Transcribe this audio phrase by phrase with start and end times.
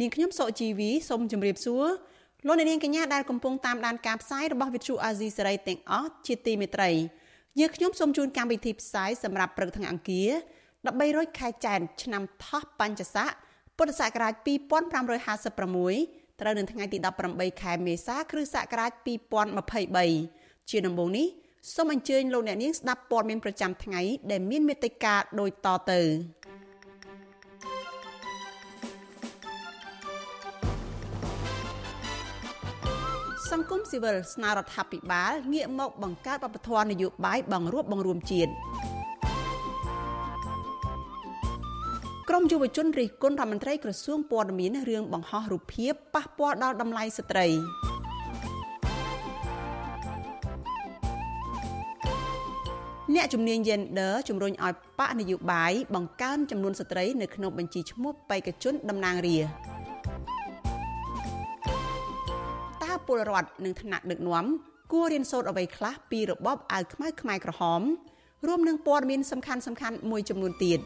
[0.00, 1.86] នាងខ្ញុំសកជីវីសូមជម្រាបសួរ
[2.46, 6.90] លោកអ្នកនាងកញ្ញាដែលកំពុងតាមដានការផ្សាយរបស់ Vuthu Azizi Serai ទាំងអស់ជាទីមេត្រី
[7.60, 10.30] យើងខ្ញុំសូមជូនកម្មវិធីផ្សាយសម្រាប់ព្រឹកថ្ងៃអង្គារ
[10.86, 13.30] 13ខែចែកឆ្នាំថោះបញ្ញស័ក
[13.76, 14.32] ពុទ្ធសករាជ
[15.18, 16.98] 2556ត្រូវនៅថ្ងៃទី
[17.30, 18.92] 18ខែមេសាគ្រិស្តសករាជ
[19.80, 21.26] 2023ជាដំបូងនេះ
[21.74, 24.00] សូមអញ្ជើញលោកអ្នកនាងស្ដាប់ព័ត៌មានប្រចាំថ្ងៃ
[24.30, 26.00] ដែលមានមេត្តាដូចតទៅ
[33.52, 38.50] សង្គមស៊ីវិលស្នើរដ្ឋាភិបាលងាកមកបង្កើតបព្វធម៌នយោបាយបង្រួបបង្រួមជាតិ
[42.28, 47.46] ក្រមយុវជនរិះគន់រដ្ឋមន្ត្រីក្រសួងព័ត៌មានរឿងបង្ហោះរូបភាពប៉ះពាល់ដល់តម្លៃស្ត្រី
[53.14, 59.75] អ្នកជំនាញ Gender ជំរុញឲ្យបកនយោបាយបង្កើនចំនួនស្ត្រីនៅក្នុងបញ្ជីឈ្មោះបេក្ខជនតំណាងរាស្ត្រ
[63.06, 64.46] ពលរដ្ឋនិងថ្នាក់ដឹកនាំ
[64.92, 67.82] គួររៀនសូត្រអ្វីខ្លះពីរបបអាវខ្មៅខ្មែរក្រហម
[68.46, 70.78] រួមនឹងព័ត៌មានសំខាន់សំខាន់មួយចំនួនទៀត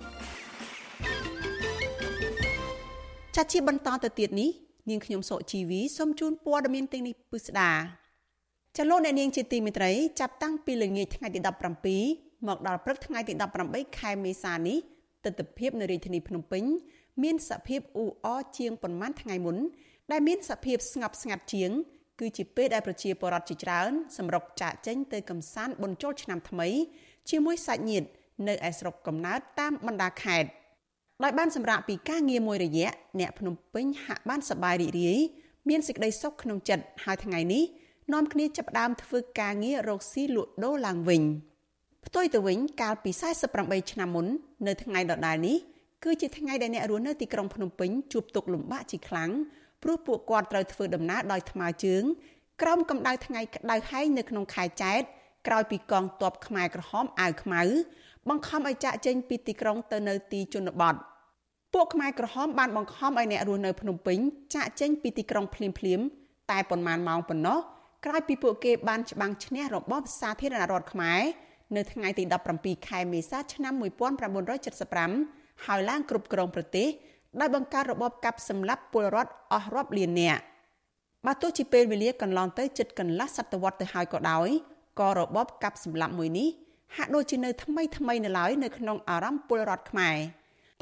[3.36, 4.50] ចាត់ជាបន្តទៅទៀតនេះ
[4.90, 7.72] នាងខ្ញុំសុជីវីសូមជូនព័ត៌មានទាំងនេះពិស្ដា
[8.76, 11.40] ចលនានាងជាទីមេត្រីចាប់តាំងពីល្ងាចថ្ងៃទី
[11.94, 13.32] 17មកដល់ព្រឹកថ្ងៃទី
[13.66, 14.78] 18ខែមេសានេះ
[15.24, 16.64] ទស្សនវិជ្ជានៅរាជធានីភ្នំពេញ
[17.22, 19.56] មានសភាពអ៊ូអរជាងប្រមាណថ្ងៃមុន
[20.10, 21.70] ដែលមានសភាពស្ងប់ស្ងាត់ជាង
[22.20, 26.68] គឺជាពេលដែលប្រជាពលរដ្ឋជាច្រើនសម្រុកចាកចេញទៅកំសាន្តបុណ្យចូលឆ្នាំថ្មី
[27.30, 28.08] ជាមួយសាច់ញាតិ
[28.48, 30.48] នៅឯស្រុកកំណើតតាមបណ្ដាខេត្ត
[31.22, 35.18] ដោយបានសម្រាប់ពីការងារមួយរយៈអ្នកភ្នំពេញហាក់បានសប្បាយរីករាយ
[35.68, 37.62] មានសេចក្តីសុខក្នុងចិត្តហើយថ្ងៃនេះ
[38.12, 41.22] នាំគ្នាចាប់ផ្ដើមធ្វើការងាររកស៊ីលក់ដូរឡើងវិញ
[42.06, 43.10] ផ្ទុយទៅវិញកាលពី
[43.50, 44.26] 48ឆ្នាំមុន
[44.66, 45.56] នៅថ្ងៃដដែលនេះ
[46.04, 49.30] គឺជាថ្ងៃដែលអ្នករស់នៅទីក្រុងភ្នំពេញជួបទុក្ខលំបាកជាខ្លាំង
[49.82, 52.02] ព្រោះពួកគាត់ត្រូវធ្វើដំណើរដោយថ្មើរជើង
[52.62, 55.00] ក្រោមកម្ដៅថ្ងៃក្តៅហែងនៅក្នុងខែចែក
[55.46, 57.62] ក្រោយពីកងទ័ពខ្មែរក្រហមអាវខ្មៅ
[58.28, 60.94] បង្ខំឲ្យចាក់ចេញពីទីក្រុងទៅនៅទីជនបទ
[61.74, 64.18] ពួកខ្មែរក្រហមបានបង្ខំឲ្យអ្នករស់នៅភ្នំពេញ
[64.54, 66.00] ចាក់ចេញពីទីក្រុងភ្លាមភ្លាម
[66.50, 67.58] តែប៉ុន្មានម៉ោងប៉ុណ្ណោះ
[68.04, 71.20] ក្រោយពីពួកគេបានច្បាំងឈ្នះរបបសាធារណរដ្ឋខ្មែរ
[71.76, 72.24] នៅថ្ងៃទី
[72.56, 73.72] 17ខែមេសាឆ្នាំ
[74.88, 76.88] 1975ហើយឡើងគ្រប់គ្រងប្រទេស
[77.38, 80.42] ដោយបង្កើតរបបកាប់សម្លាប់ពលរដ្ឋអស់រាប់លាននាក់
[81.26, 84.48] បើទោះជាពេលវេលាកន្លងទៅជិតកន្លះសតវត្សទៅហើយក៏ដោយ
[85.00, 86.48] ក៏របបកាប់សម្លាប់មួយនេះ
[86.96, 90.16] ហាក់ដូចជានៅថ្មីថ្មីនៅឡើយនៅក្នុងអារម្មណ៍ពលរដ្ឋខ្មែរ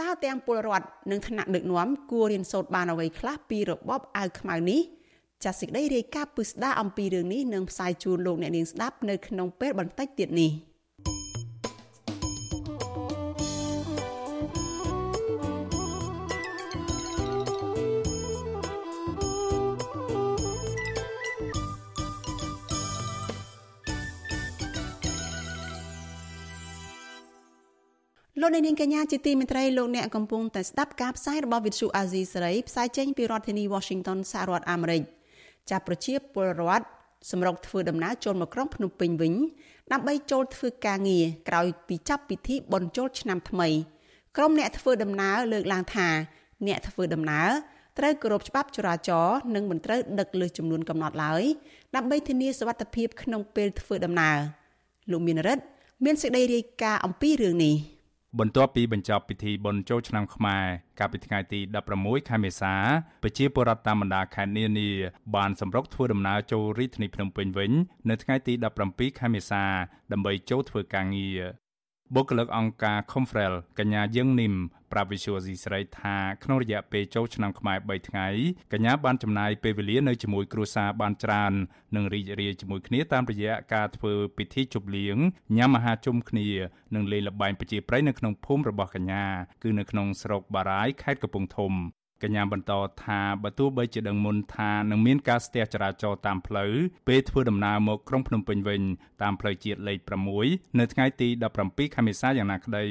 [0.01, 4.81] តើទាំងពលរដ្ឋនិងថ្នាក់ដឹកនាំគួររៀនសូត្របានអ្វីខ្លះពីរបបអាវខ្មៅនេះ
[5.45, 10.53] ចាសសេចក្តីរាយការណ៍ពិស្ដារអំពីរឿងនេះនឹងផ្សាយជូនលោកអ្នកនាងស្ដាប់នៅក្នុងពេលបន្តិចទៀតនេះ។
[28.41, 35.03] លោកនាងកញ្ញាជាទីមេត្រីលោកអ្នកកំពុងតែស្ដាប់ការផ្សាយរបស់វិទ្យុអាស៊ីសេរីផ្សាយចេញពីរដ្ឋធានី Washington សហរដ្ឋអាមេរិក
[35.71, 36.87] ចាប់ប្រជាពលរដ្ឋ
[37.31, 39.35] សម្រុកធ្វើដំណើរចូលមកក្រុងភ្នំពេញវិញ
[39.93, 43.69] ដើម្បីចូលធ្វើការងារក្រោយពីចាប់ពិធីបុណ្យចូលឆ្នាំថ្មី
[44.37, 46.09] ក្រុមអ្នកធ្វើដំណើរលើកឡើងថា
[46.67, 47.49] អ្នកធ្វើដំណើរ
[47.99, 51.43] ត្រូវគោរពច្បាប់ចរាចរណ៍និងមិនត្រូវដឹកលើសចំនួនកំណត់ឡើយ
[51.97, 54.37] ដើម្បីធានាសុវត្ថិភាពក្នុងពេលធ្វើដំណើរ
[55.11, 55.65] លោកមានរិទ្ធ
[56.05, 57.77] មានសេចក្តីរាយការណ៍អំពីរឿងនេះ។
[58.41, 60.65] បន្ទាប់ពីបញ្ចប់ពិធីបុណ្យចូលឆ្នាំខ្មែរ
[60.99, 61.61] កាលពីថ្ងៃទី
[61.95, 62.75] 16ខែមេសា
[63.23, 64.91] ប្រជាពលរដ្ឋតាមបណ្ដាខេត្តនានា
[65.37, 67.73] បានសម្រុកធ្វើដំណើរចូលរាជធានីភ្នំពេញវិញ
[68.09, 68.53] នៅថ្ងៃទី
[68.87, 69.65] 17ខែមេសា
[70.13, 71.41] ដើម្បីចូលធ្វើការងារ
[72.15, 74.55] បុគ្គលិកអង្គការ Confrel កញ្ញាយើងនីម
[74.93, 78.29] ប្រាប់វិសុវស៊ីស្រីថាក្នុងរយៈពេលចូលឆ្នាំខ្មែរ3ថ្ងៃ
[78.73, 81.53] កញ្ញាបានចំណាយពេលវេលានៅជាមួយគ្រួសារបានច្រើន
[81.97, 85.19] និងរីករាយជាមួយគ្នាតាមរយៈការធ្វើពិធីជប់លៀង
[85.57, 86.49] ញ៉ាំអាហារជុំគ្នា
[86.95, 89.25] និងលេងល្បែងប្រជាប្រិយនៅក្នុងភូមិរបស់កញ្ញា
[89.63, 91.73] គឺនៅក្នុងស្រុកបារាយខេត្តកំពង់ធំ
[92.23, 92.73] កញ្ញាបន្ត
[93.05, 96.73] ថាបើទោះបីជាដឹងមុនថានឹងមានការស្ទះចរាចរណ៍តាមផ្លូវ
[97.09, 98.83] ពេលធ្វើដំណើរមកក្រុងភ្នំពេញវិញ
[99.23, 99.99] តាមផ្លូវជាតិលេខ
[100.39, 101.29] 6នៅថ្ងៃទី
[101.63, 102.85] 17ខែមេសាយ៉ាងណាក្តី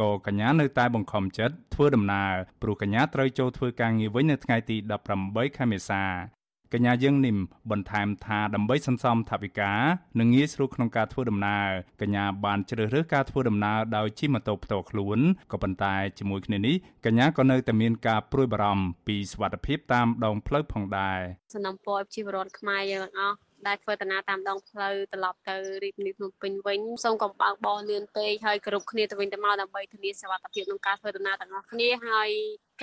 [0.00, 2.32] ក៏កញ្ញានៅតែបង្ខំចិត្តធ្វើដំណើរ
[2.62, 4.76] ព្រោះកញ្ញាត្រូវចូលធ្វើការងារវិញនៅថ្ងៃទី
[5.16, 6.39] 18ខែមេសា
[6.74, 7.36] កញ្ញាយើងនិម
[7.70, 9.72] បន្ថែមថាដើម្បីសន្សំថវិកា
[10.20, 11.66] និងងាយស្រួលក្នុងការធ្វើដំណើរ
[12.00, 15.18] កញ្ញាបានជ្រើសរើសការធ្វើដំណើរដោយជិះម៉ូតូផ្ទាល់ខ្លួន
[15.52, 21.20] ក៏ប៉ុន្តែជាមួយគ្នានេះកញ្ញាក៏នៅតែមានការព្រួយបារម្ភពីសុវត្ថិភាពតាមដងផ្លូវផងដែរ
[21.54, 23.36] សំណពរជីវរដ្ឋខ្មែរយើងទាំងអស់
[23.68, 32.30] ដែលធ្វើដំណើរតាមដងផ្លូវត្រឡប់ទៅរាជធានីភ្នំពេញវិញសូមកុំបើកបរលឿនពេកហើយគ្រប់គ្នាទៅវិញទៅមកដើម្បីធានាសុវត្ថិភាពក្នុងការធ្វើដំណើរទាំងអស់គ្នាហើយ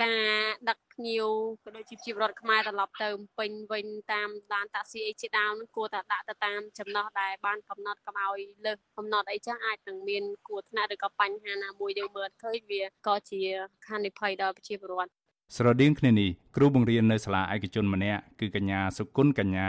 [0.02, 1.26] ការដឹកភ្ញៀវ
[1.64, 3.08] ក៏ដូចជាជីវរដ្ឋខ្មែរត្រឡប់ទៅ
[3.38, 13.40] ពេញវិញតាមឡានតាក់ស៊ីអីជាដើមគួរតែដាក់ទៅតាមចំណោះដែលបានកំណត់កុំឲ្យលើសកំណត់អីចឹងអាចនឹងមានគួរថ្នាក់ឬក៏បញ្ហាណាមួយយើងមើលឃើញវាក៏ជា
[13.88, 15.12] ហានិភ័យដល់ប្រជាពលរដ្ឋ
[15.56, 19.68] ស្រដៀងគ្នានេះគ្រូបង្រៀននៅសាលាឯកជនម្នាក់គឺកញ្ញាសុគន្ធកញ្ញា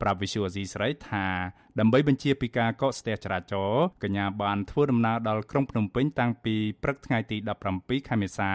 [0.00, 1.26] ប្រាប់វិសុវអាស៊ីស្រីថា
[1.78, 7.36] ដើម្បីបញ្ជាពីការកកស្ទះចរាចរណ៍កញ្ញាបានធ្វើដំណើរដល់ក្រុងភ្នំពេញតាំងពីព្រឹកថ្ងៃទី
[7.72, 8.52] 17ខែមេសា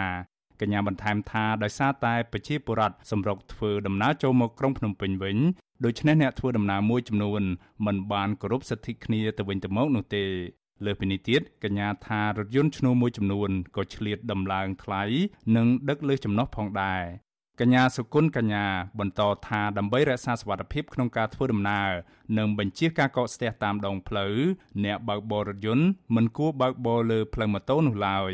[0.60, 5.38] កញ្ញាបន្ថែមថាដោយសារតែប្រជាពលរដ្ឋសម្រុកធ្វើដំណើរចូលមកក្រុងភ្នំពេញវិញ
[5.84, 7.42] ដូច្នេះអ្នកធ្វើដំណើរមួយចំនួន
[7.86, 10.24] មិនបានគោរពសិទ្ធិគ្នាទៅវិញទៅមកនោះទេ
[10.86, 15.02] លើពីនេះទៀតកញ្ញាថារថយន្តឈ្នួលមួយចំនួនក៏ឆ្លៀតដំឡើងថ្លៃ
[15.56, 17.02] និងដឹកលើសចំណុះផងដែរ
[17.60, 18.66] កញ្ញាសុគន្ធកញ្ញា
[18.98, 21.90] បន្តថាដើម្បីរក្សាសុវត្ថិភាពក្នុងការធ្វើដំណើរ
[22.38, 24.34] និងបញ្ជាការកកស្ទះតាមដងផ្លូវ
[24.84, 28.32] អ្នកបើកបររថយន្តមិនគួរបើកបរលើផ្លូវម៉ូតូនោះឡើយ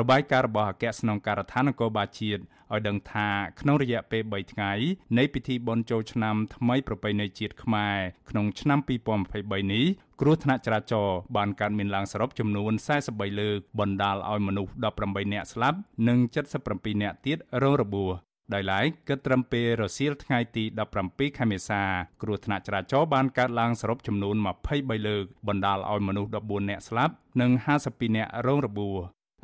[0.00, 2.42] របាយការណ៍របស់អគ្គស្នងការដ្ឋាននគរបាលជាតិ
[2.72, 3.28] ឲ្យដឹងថា
[3.60, 4.72] ក្នុងរយៈពេល3ថ្ងៃ
[5.18, 7.96] នៃពិធីបុណ្យចូលឆ្នាំថ្មីប្រពៃណីជាតិខ្មែរ
[8.30, 9.86] ក្នុងឆ្នាំ2023នេះ
[10.20, 12.72] គ្រោះថ្នាក់ចរាចរណ៍បានកើតមានឡើងសរុបចំនួន
[13.06, 16.18] 43លើកបណ្ដាលឲ្យមនុស្ស18នាក់ស្លាប់និង
[16.60, 18.14] 77នាក់ទៀតរងរបួស
[18.54, 20.64] ដោយឡែកគិតត្រឹមពេលរសៀលថ្ងៃទី
[21.00, 21.82] 17ខែមេសា
[22.22, 24.36] គ្រោះថ្នាក់ចរាចរណ៍បានកើតឡើងសរុបចំនួន
[24.70, 27.50] 23លើកបណ្ដាលឲ្យមនុស្ស14នាក់ស្លាប់និង
[27.84, 28.96] 52នាក់រងរបួស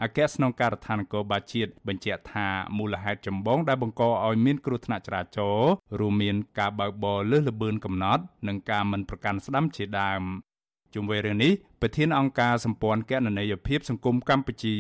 [0.03, 2.47] អគ្គស្នងការដ្ឋាននគរបាលជាតិបញ្ជាក់ថា
[2.79, 5.71] មូលហេតុចម្បងដែលបង្កឲ្យមានគ្រោះថ្នាក់ចរាចរណ៍
[6.01, 10.23] រួមមានការបើកបរលើសល្បឿនកំណត់ និងការមិនប្រកាន់ស្ដាំជាដើម
[10.95, 14.77] ជុំវិញរឿងនេះប្រធានអង្គការសម្ព័ន្ធគណនេយ្យភាពសង្គមកម្ពុជា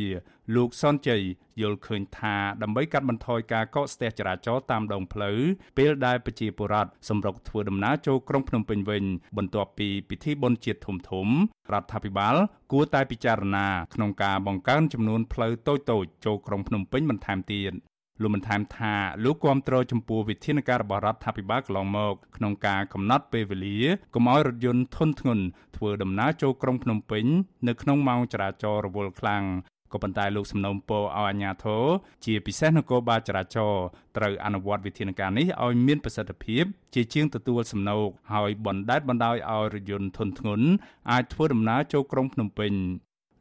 [0.56, 1.22] លោកសនជ័យ
[1.60, 5.38] យល់ឃើញថាដើម្បីកាត់បន្ថយការកកស្ទះចរាចរណ៍តាមដងផ្លូវ
[5.78, 9.04] ពេលដែលប្រជាពលរដ្ឋសម្រុកធ្វើដំណើរចូលក្រុងភ្នំពេញវិញ
[9.36, 11.26] បន្ទាប់ពីពិធីបុណ្យជាតិធំធំ
[11.72, 12.34] រដ្ឋាភិបាល
[12.72, 17.72] គួរតែពិចារណាក្នុងការបង្កើនចំនួនផ្លូវតូចៗចូលក្រុងភ្នំពេញបន្ថែមទៀត
[18.22, 18.94] លោកបានថែមថា
[19.24, 23.78] លោកគាំទ្រចំពោះវិធានការរបស់រដ្ឋាភិបាលកន្លងមកក្នុងការកំណត់ពេលវេលា
[24.14, 25.44] កុំឲ្យរថយន្តធុនធ្ងន់
[25.76, 27.24] ធ្វើដំណើរចូលក្រុងភ្នំពេញ
[27.68, 29.44] នៅក្នុងម៉ោងចរាចរណ៍រវល់ខ្លាំង
[29.92, 31.84] ក៏ប៉ុន្តែលោកសំណូមពរឲ្យអាជ្ញាធរ
[32.24, 33.84] ជាពិសេសនគរបាលចរាចរណ៍
[34.16, 36.64] ត្រូវអនុវត្តវិធានការនេះឲ្យមានប្រសិទ្ធភាព
[36.94, 40.66] ជាជាងទទួលសំណូកហើយបណ្ដេតបណ្ដោយឲ្យរថយន្តធុនធ្ងន់
[41.10, 42.74] អាចធ្វើដំណើរចូលក្រុងភ្នំពេញ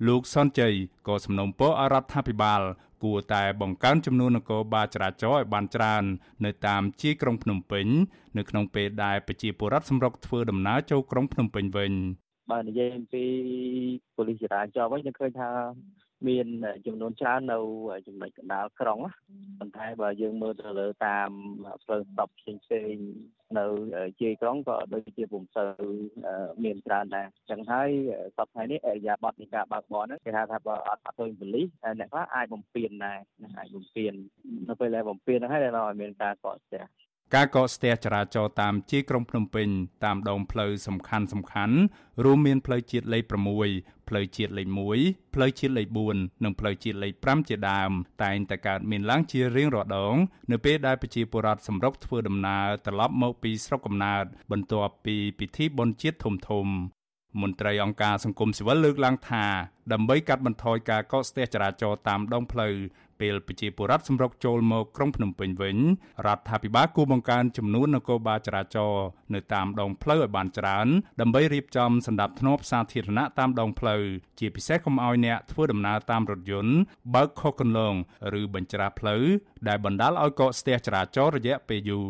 [0.08, 0.74] លោកសនជ័យ
[1.08, 2.62] ក៏សំណូមពរឲ្យរដ្ឋាភិបាល
[3.04, 6.04] គួរតែបង្កើនចំនួននគរបាលចរាចរណ៍ឲ្យបានច្រើន
[6.46, 7.88] នៅតាមជាយក្រុងភ្នំពេញ
[8.38, 11.94] នៅក្នុងពេលដែលប្រជាពលរដ្ឋសម្រុកធ្វើដំណើរចូលក្រុងភ្នំពេញវិញ
[12.52, 13.26] បើនិយាយអំពី
[14.16, 15.50] ប៉ូលីសចរាចរណ៍វិញយើងឃើញថា
[16.28, 16.48] មាន
[16.86, 17.58] ចំនួនច្រើននៅ
[18.08, 19.00] ចំណុចកណ្ដាលក្រុង
[19.60, 21.30] ប៉ុន្តែបើយើងមើលទៅលើតាម
[21.84, 22.96] ផ្លូវស្ដប់ផ្សេងផ្សេង
[23.58, 23.66] នៅ
[24.22, 25.72] ជាយក្រុងក៏ដូចជាពុំសូវ
[26.64, 27.90] មានច្រើនដែរអញ្ចឹងហើយ
[28.38, 31.68] សប្តាហ៍នេះអរិយាប័ត្រនៃការបើកបរហ្នឹងគេហៅថាបើអត់អត់ឃើញប៉ូលីស
[32.00, 33.20] អ្នកខ្លះអាចបំពេញដែរ
[33.58, 34.14] អាចបំពេញ
[34.68, 36.84] នៅពេលដែលបំពេញហ្នឹងហើយដែលនាំឲ្យមានការកកស្ទះ
[37.36, 39.68] ការកកស្ទះចរាចរណ៍តាមជាយក្រុងភ្នំពេញ
[40.06, 41.76] តាមដងផ្លូវសំខាន់សំខាន់
[42.24, 43.24] រួមមានផ្លូវជាតិលេខ
[43.66, 44.68] 6ផ្លូវជាតិលេខ
[45.02, 47.92] 1ផ្លូវជាតិលេខ4និងផ្លូវជាតិលេខ5ជាដើម
[48.24, 50.16] តែងតែកើតមានឡើងជារៀងរាល់ដង
[50.52, 56.68] នៅពេលដែលប្រជាពលរដ្ឋសម្រុកធ្វើដំណើរត្រឡប់មកពីស្រុកកំណើតបន្ទាប់ពីពិធីបុណ្យជាតិធំធំ
[57.42, 59.46] មន្ត្រីអង្គការសង្គមស៊ីវិលលើកឡើងថា
[59.94, 62.76] ដើម្បីកាត់បន្ថយការកកស្ទះចរាចរណ៍តាមដងផ្លូវ
[63.22, 65.78] ពេលប្រជាពលរដ្ឋសម្រុកចូលមកក្រុងភ្នំពេញវិញ
[66.26, 70.88] រដ្ឋាភិបាលគួរបង្កើនចំនួននគរបាលចរាចរណ៍នៅតាមដងផ្លូវឲ្យបានច្រើន
[71.22, 74.04] ដើម្បីរៀបចំសម្ដាប់ធ្នាប់សាធារណៈតាមដងផ្លូវ
[74.40, 76.74] ជាពិសេសកុំឲ្យអ្នកធ្វើដំណើរតាមរថយន្ត
[77.16, 77.94] បើកខុសគន្លង
[78.40, 79.24] ឬបញ្ច្រាសផ្លូវ
[79.68, 82.10] ដែលបណ្ដាលឲ្យកកស្ទះចរាចរណ៍រយៈពេលយូរ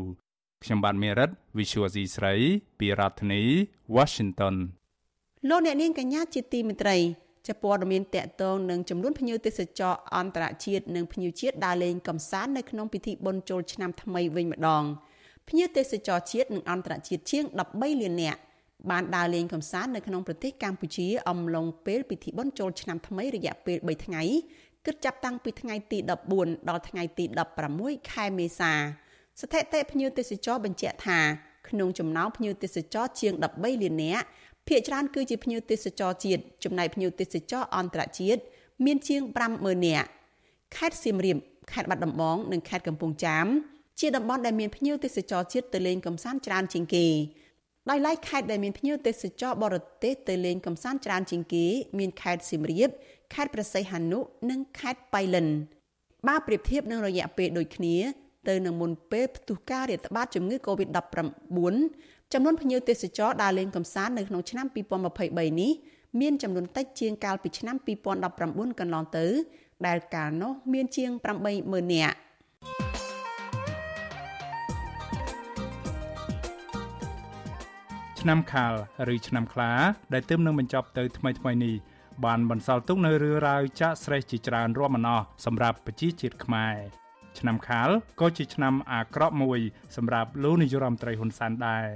[0.63, 2.33] ខ្ញុំបាទមេរិត Visual C ស្រី
[2.79, 3.43] ពីរដ្ឋធានី
[3.95, 4.55] Washington
[5.49, 6.97] លោកអ្នកនាងកញ្ញាជាទីមេត្រី
[7.47, 14.83] ជាព័ត៌មានតកតងនឹងចំនួនភ្ញៀវទេសចរអន្តរជាតិនិងភ្ញៀវជាតិដើរលេងកម្សាន្តនៅក្នុងពិធីបុណ្យចូលឆ្នាំថ្មីវិញម្ដង
[15.49, 17.43] ភ្ញៀវទេសចរជាតិនិងអន្តរជាតិជាង
[17.73, 18.39] 13លាននាក់
[18.91, 24.23] បានដើរលេងកម្សាន្តនៅក្នុងប្រទេសកម្ពុជាអំឡុងពេលពិធីបុណ្យចូលឆ្នាំថ្មីរយៈពេល3ថ្ងៃ
[24.85, 25.97] គិតចាប់តាំងពីថ្ងៃទី
[26.33, 27.25] 14ដល់ថ្ងៃទី
[27.71, 28.71] 16ខែមេសា
[29.41, 31.19] ស្ថិតិភ្ញៀវទេសចរបញ្ជាក់ថា
[31.69, 34.25] ក្នុងចំណោមភ្ញៀវទេសចរជាង13លាននាក់
[34.69, 38.41] ភាគច្រើនគឺជាភ្ញៀវទេសចរជាតិចំណែកភ្ញៀវទេសចរអន្តរជាតិ
[38.85, 39.21] មានជាង
[39.53, 40.07] 50000នាក់
[40.75, 41.37] ខេត្តសៀមរាប
[41.71, 43.47] ខេត្តបាត់ដំបងនិងខេត្តកំពង់ចាម
[43.99, 47.07] ជាតំបន់ដែលមានភ្ញៀវទេសចរជាតិទៅលេងកម្សាន្តច្រើនជាងគេ
[47.89, 51.65] ដោយឡែកខេត្តដែលមានភ្ញៀវទេសចរបរទេសទៅលេងកម្សាន្តច្រើនជាងគេ
[51.99, 52.89] មានខេត្តសៀមរាប
[53.33, 55.47] ខេត្តព្រះសីហនុនិងខេត្តបៃលិន
[56.27, 57.95] បើប្រៀបធៀបនឹងរយៈពេលដូចគ្នា
[58.49, 61.75] ទៅនឹងមុនពេលផ្ទុះការរាតត្បាតជំងឺ Covid-19
[62.33, 65.71] ចំនួនភ្ញៀវទេសចរដើរលេងកម្សាន្តនៅក្នុងឆ្នាំ2023នេះ
[66.21, 67.75] មានចំនួនតិចជាងកាលពីឆ្នាំ
[68.27, 69.25] 2019កន្លងទៅ
[69.87, 71.11] ដែលកាលនោះមានជាង
[71.51, 72.15] 80000នាក់
[78.19, 78.73] ឆ្នាំខាល
[79.13, 79.71] ឬឆ្នាំខ្លា
[80.13, 81.75] ដែលទើបនឹងបញ្ចប់ទៅថ្មីថ្មីនេះ
[82.25, 86.77] បានបន្សល់ទុកនៅរឿងរ៉ាវចាក់ស្រេះជាច្រើនរាប់មិនអស់សម្រាប់ប្រជាជាតិខ្មែរ
[87.39, 89.59] ឆ្នាំខាលក៏ជាឆ្នាំអាក្រក់មួយ
[89.95, 91.87] សម្រាប់លោកនាយរដ្ឋមន្ត្រីហ៊ុនសែនដែរ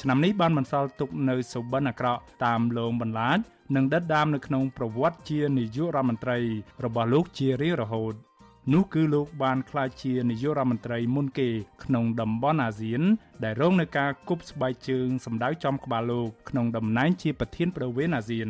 [0.00, 3.38] ឆ្នាំនេះបានបន្សល់ទុកនៅសុបិនអាក្រក់តាមលងបន្លាច
[3.76, 6.38] និងដិតដាមនៅក្នុងប្រវត្តិជានាយករដ្ឋមន្ត្រី
[6.84, 8.14] របស់លោកជារៀងរហូត
[8.72, 11.48] នោះគឺលោកបានក្លាយជានាយករដ្ឋមន្ត្រីមុនគេ
[11.84, 13.02] ក្នុងតំបន់អាស៊ាន
[13.44, 18.48] ដែលរងនឹងការគប់ស្បែកជើងសម្ដៅចំក្បាលលោកក្នុងតំណែងជាប្រធានប្រវេនអាស៊ាន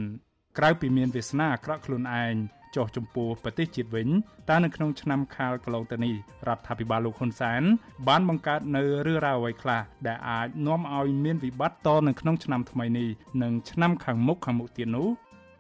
[0.59, 2.35] ក្រៅពីមានវាសនាអាក្រក់ខ្លួនឯង
[2.77, 4.09] ចុះចំពោះប្រទេសជាតិវិញ
[4.51, 6.15] តើនៅក្នុងឆ្នាំខាលកន្លងទៅនេះ
[6.49, 7.63] រដ្ឋាភិបាលលោកហ៊ុនសែន
[8.09, 13.09] បានបង្កើតនៅរឿងរ៉ាវអ្វីខ្លះដែលអាចនាំឲ្យមានវិបត្តិតនៅក្នុងឆ្នាំថ្មីនេះ
[13.43, 15.09] និងឆ្នាំខាងមុខខាងមុខទៀតនោះ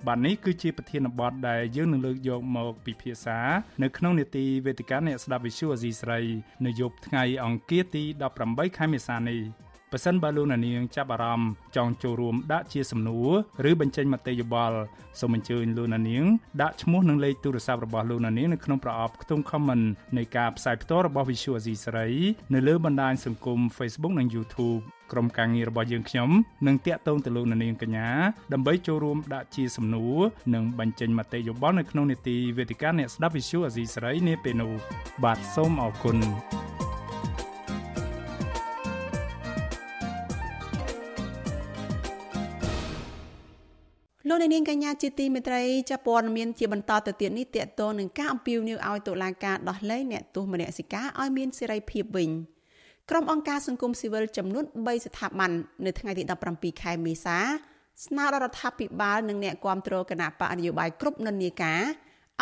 [0.07, 3.39] បាទនេះគឺជាប្រធានបទដែលយើងនឹងលើកយកមកពិភាក្សា
[3.83, 6.21] នៅក្នុងនេតិវេទិកាអ្នកស្ដាប់វិទ្យុអេស៊ីស្រី
[6.67, 8.03] នៅយប់ថ្ងៃអង្គារទី
[8.41, 9.41] 18ខែមេសានេះ
[9.93, 13.23] ប៉ះសិនបើលោកនាងចាប់អារម្មណ៍ចង់ចូលរួមដាក់ជាសំណួ
[13.65, 14.79] រឬបញ្ចេញមតិយោបល់
[15.21, 16.25] សូមអញ្ជើញលោកនាង
[16.63, 19.85] ដាក់ឈ្មោះនិងលេខទូរស័ព្ទរបស់លោកនាងនៅក្នុងប្រអប់ខ្ទង់ comment
[20.17, 22.09] នៃការផ្សាយផ្ទាល់របស់ Visual Asia សេរី
[22.55, 26.31] នៅលើបណ្ដាញសង្គម Facebook និង YouTube ក្រុមការងាររបស់យើងខ្ញុំ
[26.67, 28.09] នឹងតាក់ទងទៅលោកនាងកញ្ញា
[28.53, 30.19] ដើម្បីចូលរួមដាក់ជាសំណួរ
[30.55, 34.73] និងបញ្ចេញមតិយោបល់នៅក្នុងនេតិវេទិកាអ្នកស្ដាប់ Visual Asia សេរីនាពេលនោះ
[35.25, 36.19] បាទសូមអរគុណ
[44.29, 52.31] លោកនាងកញ្ញាជាទីមេត្រីចាព័ត៌មានជាបន្តទៅទៀតនេះតកតងនឹងការអំពាវនាវឲ្យតុលាការដោះលែងអ្នកទោសមនសិការឲ្យមានសេរីភាពវិញ
[53.11, 55.51] ក្រុមអង្គការសង្គមស៊ីវិលចំនួន3ស្ថាប័ន
[55.85, 57.39] នៅថ្ងៃទី17ខែមេសា
[58.05, 61.83] ស្នើដល់រដ្ឋាភិបាលនិងអ្នកគាំទ្រគណៈបកនយោបាយគ្រប់និន្នាការ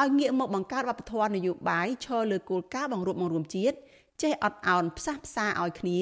[0.00, 3.76] ឲ្យងាកមកបង្កើតវប្បធម៌នយោបាយឈរលើគោលការណ៍បង្រួបបង្រួមជាតិ
[4.22, 6.00] ចេះអត់ឱនផ្សះផ្សាឲ្យគ្នា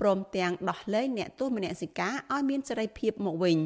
[0.00, 3.58] ព្រមទាំងដោះលែងអ្នកទោសមនសិការឲ្យមានសេរីភាពមកវិញ។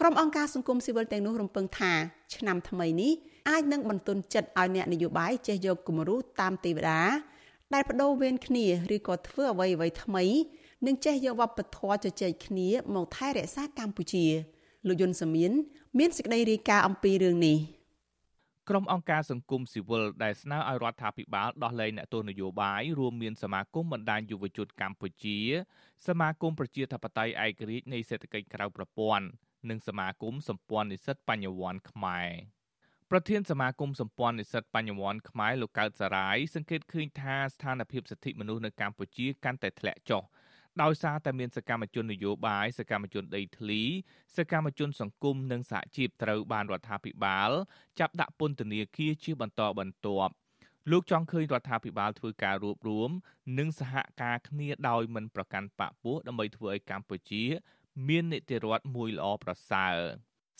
[0.00, 1.92] ក្រុមអង្គការសង្គមស៊ីវិលទាំងនោះរំពឹងថា
[2.34, 3.12] ឆ្នាំថ្មីនេះ
[3.48, 7.02] អាចនឹងបន្ទន់ចិត្តឲ្យអ្នកនយោបាយចេះយកគំរូតាមទេវតា
[7.74, 10.24] ដែលបដូរវេនគ្នាឬក៏ធ្វើអ្វីអ្វីថ្មី
[10.86, 14.26] និងចេះយកវប្បធម៌ជជែកគ្នាមកថែរក្សាកម្ពុជា
[14.88, 15.52] លោកយុនសាមៀន
[15.98, 17.58] មានសេចក្តីរាយការណ៍អំពីរឿងនេះ
[18.68, 25.38] ក្រុមអង្គការសង្គមស៊ីវិលដែលស្នើឲ្យរដ្ឋាភិបាលដោះលែងអ្នកទោសនយោបាយរួមមានសមាគមបណ្ដាញយុវជនកម្ពុជា
[26.08, 29.26] សមាគមប្រជាធិបតេយ្យឯករាជ្យនៃសេដ្ឋកិច្ចក្រៅប្រព័ន្ធ
[29.70, 32.30] និងសមាគមសម្ព័ន្ធនិស្សិតបញ្ញវន្តខ្មែរ
[33.10, 40.22] ប្រធានសមាគមសម្ព័ន្ធនិស្សិតបញ្ញវន្តខ្មែរលោកកើតសារាយសង្កេតឃើញថាស្ថានភាពសិទ្ធិមនុស្សនៅកម្ពុជាកាន់តែធ្លាក់ចុះ
[40.82, 43.82] ដោយសារតែមានសកម្មជននយោបាយសកម្មជនដីធ្លី
[44.36, 47.50] សកម្មជនសង្គមនិងសហជីពត្រូវបានរដ្ឋាភិបាល
[47.98, 50.32] ចាប់ដាក់ពន្ធនាគារជាបន្តបន្ទាប់
[50.90, 53.10] លោកចង់ឃើញរដ្ឋាភិបាលធ្វើការរួបរวม
[53.58, 57.44] និងសហការគ្នាដោយមិនប្រកាន់បកពោះដើម្បីធ្វើឲ្យកម្ពុជា
[58.08, 59.96] មាននីតិរដ្ឋមួយល្អប្រសើរ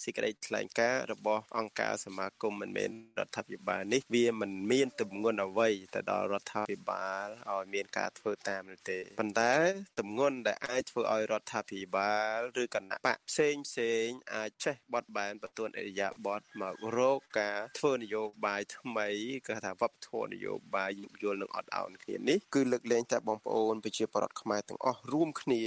[0.03, 9.55] សេចក្តីថ្លែងការណ៍របស់អង្គការសមាគមមិនមែនរដ្ឋាភិបាលនេះវាមិនមានទម្ងន់អ្វីទៅដល់រដ្ឋាភិបាលឲ្យមានការធ្វើតាមនោះទេប៉ុន្តែ
[10.01, 19.09] ទម្ងន់ដែលអាចធ្វើឲ្យរដ្ឋាភិបាលឬគណៈបកផ្សេងផ្សេងអាចចេះបត់បែនបន្ទួនអរិយាប័ត្រមករកការធ្វើនយោបាយថ្មី
[19.47, 20.91] គេថាវប្បធម៌នយោបាយ
[21.23, 25.63] យល់នឹងអត់ឱនគ្នានេះគឺលើកលែងតែបងប្អូនប្រជាពលរដ្ឋខ្មែរទាំងអស់រួមគ្នា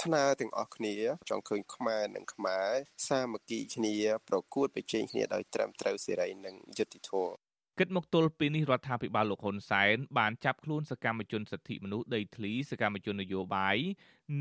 [0.00, 0.94] ស្នើទាំងអស់គ្នា
[1.30, 2.70] ចង់ឃើញខ្មែរនិងខ្មែរ
[3.08, 3.94] សាមគ្គីគ្នា
[4.28, 7.34] ប្រកួតប្រជែងគ្នាដោយត្រឹមត្រូវសេរីនិងយុត្តិធម៌
[7.78, 13.76] គិតមកទល់ពេលនេះរដ្ឋាភិបាលលោកហ៊ុនសែនបានចាប់ខ្លួនសកម្មជនសិទ្ធិមនុស្សដីធ្លីសកម្មជននយោបាយ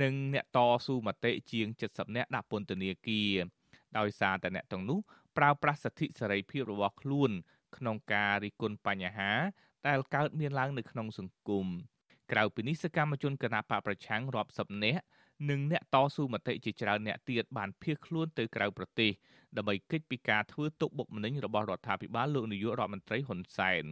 [0.01, 3.33] និងអ្នកតស៊ូមតិជាង70នាក់ដាក់ពន្ធនាគារ
[3.97, 4.99] ដោយសារតែអ្នកទាំងនោះ
[5.37, 7.31] ប្រើប្រាស់សិទ្ធិសេរីភាពរបស់ខ្លួន
[7.77, 9.31] ក្នុងការរិះគន់បញ្ហា
[9.87, 11.67] ដែលកើតមានឡើងនៅក្នុងសង្គម
[12.31, 15.03] ក្រៅពីនេះសកម្មជនគណបកប្រឆាំងរាប់សិបនាក់
[15.50, 19.12] និងអ្នកតស៊ូមតិជាច្រើនអ្នកទៀតបានភៀសខ្លួនទៅក្រៅប្រទេស
[19.57, 23.83] ដើម្បីគេចពីការធ្វើទុកបុកម្នេញរបស់រដ្ឋាភិបាលលោកនាយករដ្ឋមន្ត្រីហ៊ុនសែន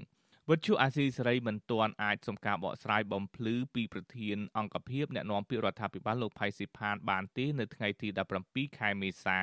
[0.50, 8.08] វិទ្យុអាស៊ីសេរីមិនទាន់អាចសំការបកស្រាយបំភ្លឺពីប្រធានអង្គភិបអ្នកណែនាំពាក្យរដ្ឋាភិបាលលោកផៃស៊ីផានបានទេនៅថ្ងៃទី
[8.44, 9.42] 17ខែមេសា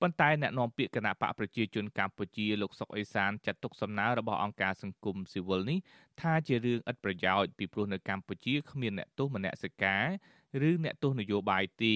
[0.00, 5.78] ប៉ុន្តែអ្នកនាំពាក្យគណៈបកប្រជាជនកម្ពុជាលោកសុកអេសានចាត់ទុកសំណើរបស់អង្គការសង្គមស៊ីវិលនេះ
[6.20, 10.04] ថាជារឿងឥតប្រយោជន៍ពីព្រោះនៅកម្ពុជាគ្មានអ្នកទោសមនសិការ
[10.68, 11.94] ឬអ្នកទោសនយោបាយទេ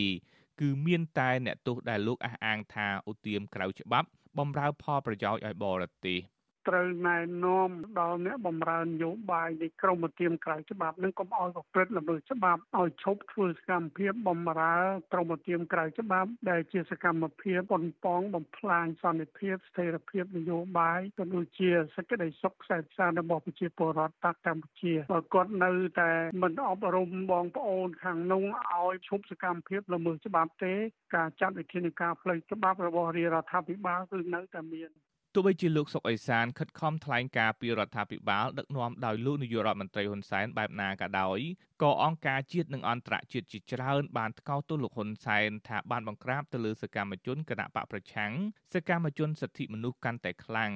[0.61, 4.09] គឺមានតែអ្នកទោសដែលលោកអះអាងថាឧទាមក្រៅច្បាប់
[4.39, 6.19] បំរើផលប្រយោជន៍ឲ្យបរទេស។
[6.69, 14.77] ត្រូវណែនាំដល់អ្នកបម្រើនយោបាយនៃក្រមធៀមក្រៅច្បាប់នឹងកុំឲ្យប្រព្រឹត្តល្មើសច្បាប់ឲ្យឈប់ធ្វើសកម្មភាពបម្រើ
[15.13, 25.71] ក្រមធៀមក្រៅច្បាប់ដែលជាសកម្មភាពប៉ុនប៉ងបំផ្លាញសន្តិភាពស្ថិរភាពនយោបាយក៏ដូចជាសេចក្តីសុខខ្សែផ្សារបស់ប្រជាពលរដ្ឋតាកម្ពុជាបើគាត់នៅ
[26.01, 26.11] តែ
[26.43, 28.45] មិនអប់រំបងប្អូនខាងនោះ
[28.75, 30.75] ឲ្យឈប់សកម្មភាពល្មើសច្បាប់ទេ
[31.15, 34.91] ការចាត់វិធានការផ្លូវច្បាប់របស់រាជរដ្ឋាភិបាលគឺនៅតែមាន
[35.36, 41.40] ទោះបីជាលោកសុកអេសានខិតខំថ្លែងការពីរដ្ឋាភិបាលដឹកនាំដោយលោកនាយករដ្ឋមន្ត្រីហ៊ុនសែនបែបណាក៏ដោយ
[41.84, 48.32] ក៏អង្គការជាតិនិងអន្តរជាតិជាច្រើនបានថ្កោលទោសលោកហ៊ុនសែនថាបានបង្ក្រាបទៅលើសកម្មជនគណបកប្រឆាំង
[48.74, 50.72] សកម្មជនសិទ្ធិមនុស្សកាន់តែខ្លាំង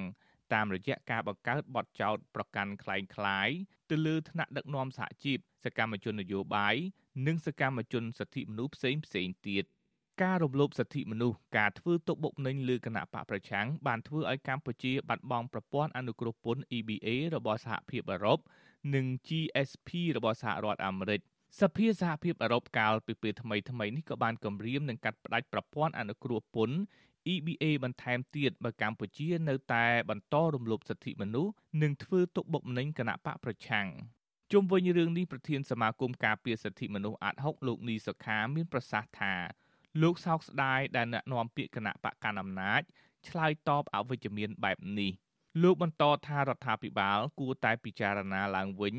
[0.54, 3.56] តាមរយៈការបង្កើតបទចោទប្រកាន់คล้ายៗ
[3.90, 6.76] ទៅលើថ្នាក់ដឹកនាំសហជីពសកម្មជននយោបាយ
[7.26, 9.64] និងសកម្មជនសិទ្ធិមនុស្សផ្សេងផ្សេងទៀត។
[10.23, 18.39] ការរំលោភសិទ្ធិមនុស្សការធ្វើទុកបុកម្នេញលើគណៈបកប្រឆាំងបានធ្វើឲ្យកម្ពុជាបាត់បង់ប្រព័ន្ធអនុគ្រោះពន្ធ EBA របស់សហភាពអឺរ៉ុប
[18.95, 21.21] និង GSP របស់សហរដ្ឋអាមេរិក
[21.61, 26.77] សភាសហភាពអឺរ៉ុបកាលពីពេលថ្មីថ្មីនេះក៏បានគម្រាមនឹងកាត់ផ្តាច់ប្រព័ន្ធអនុគ្រោះពន្ធ
[27.33, 31.51] EBA បន្ថែមទៀតបើកម្ពុជានៅតែបន្តរំលោភសិទ្ធិមនុស្ស
[31.81, 33.87] និងធ្វើទុកបុកម្នេញគណៈបកប្រឆាំង
[34.51, 39.35] ជុំវិញរឿងនេះប្រធានសមាគមការពារសិទ្ធិមនុស្សអាត់ហុកលោកនីសុខាមានប្រសាសន៍ថា
[39.99, 42.81] លោកសោកស្ដាយដែលអ្នកនាំពាក្យគណៈបកកណ្ដាលអំណាច
[43.27, 45.11] ឆ្លើយតបអវិជ្ជមានបែបនេះ
[45.63, 48.95] លោកបន្តថារដ្ឋាភិបាលគួរតែពិចារណាឡើងវិញ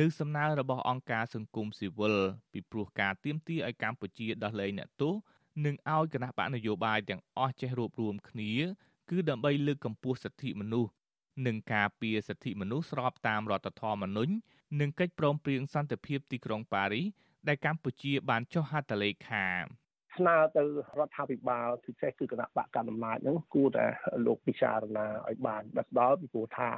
[0.00, 2.16] នៅសំណើរបស់អង្គការសង្គមស៊ីវិល
[2.52, 5.14] ពីព្រោះការទៀមទាឲ្យកម្ពុជាដោះលែងអ្នកទោស
[5.64, 8.52] និងឲ្យគណៈបកនយោបាយទាំងអស់ចេះរួបរวมគ្នា
[9.10, 10.90] គឺដើម្បីលើកកម្ពស់សិទ្ធិមនុស្ស
[11.46, 14.32] និងការពារសិទ្ធិមនុស្សស្របតាមរដ្ឋធម្មនុញ្ញ
[14.80, 17.06] និងកិច្ចព្រមព្រៀងសន្តិភាពទីក្រុងប៉ារីស
[17.48, 19.46] ដែលកម្ពុជាបានចុះហត្ថលេខា
[20.20, 20.62] ស្នើទៅ
[20.98, 23.86] រដ្ឋាភិបាលពិសេសគឺគណៈបកកណ្ដាលអំណាចហ្នឹងគួរតែ
[24.26, 26.70] លោកពិចារណាឲ្យបានដិតដល់ពីព្រោះថា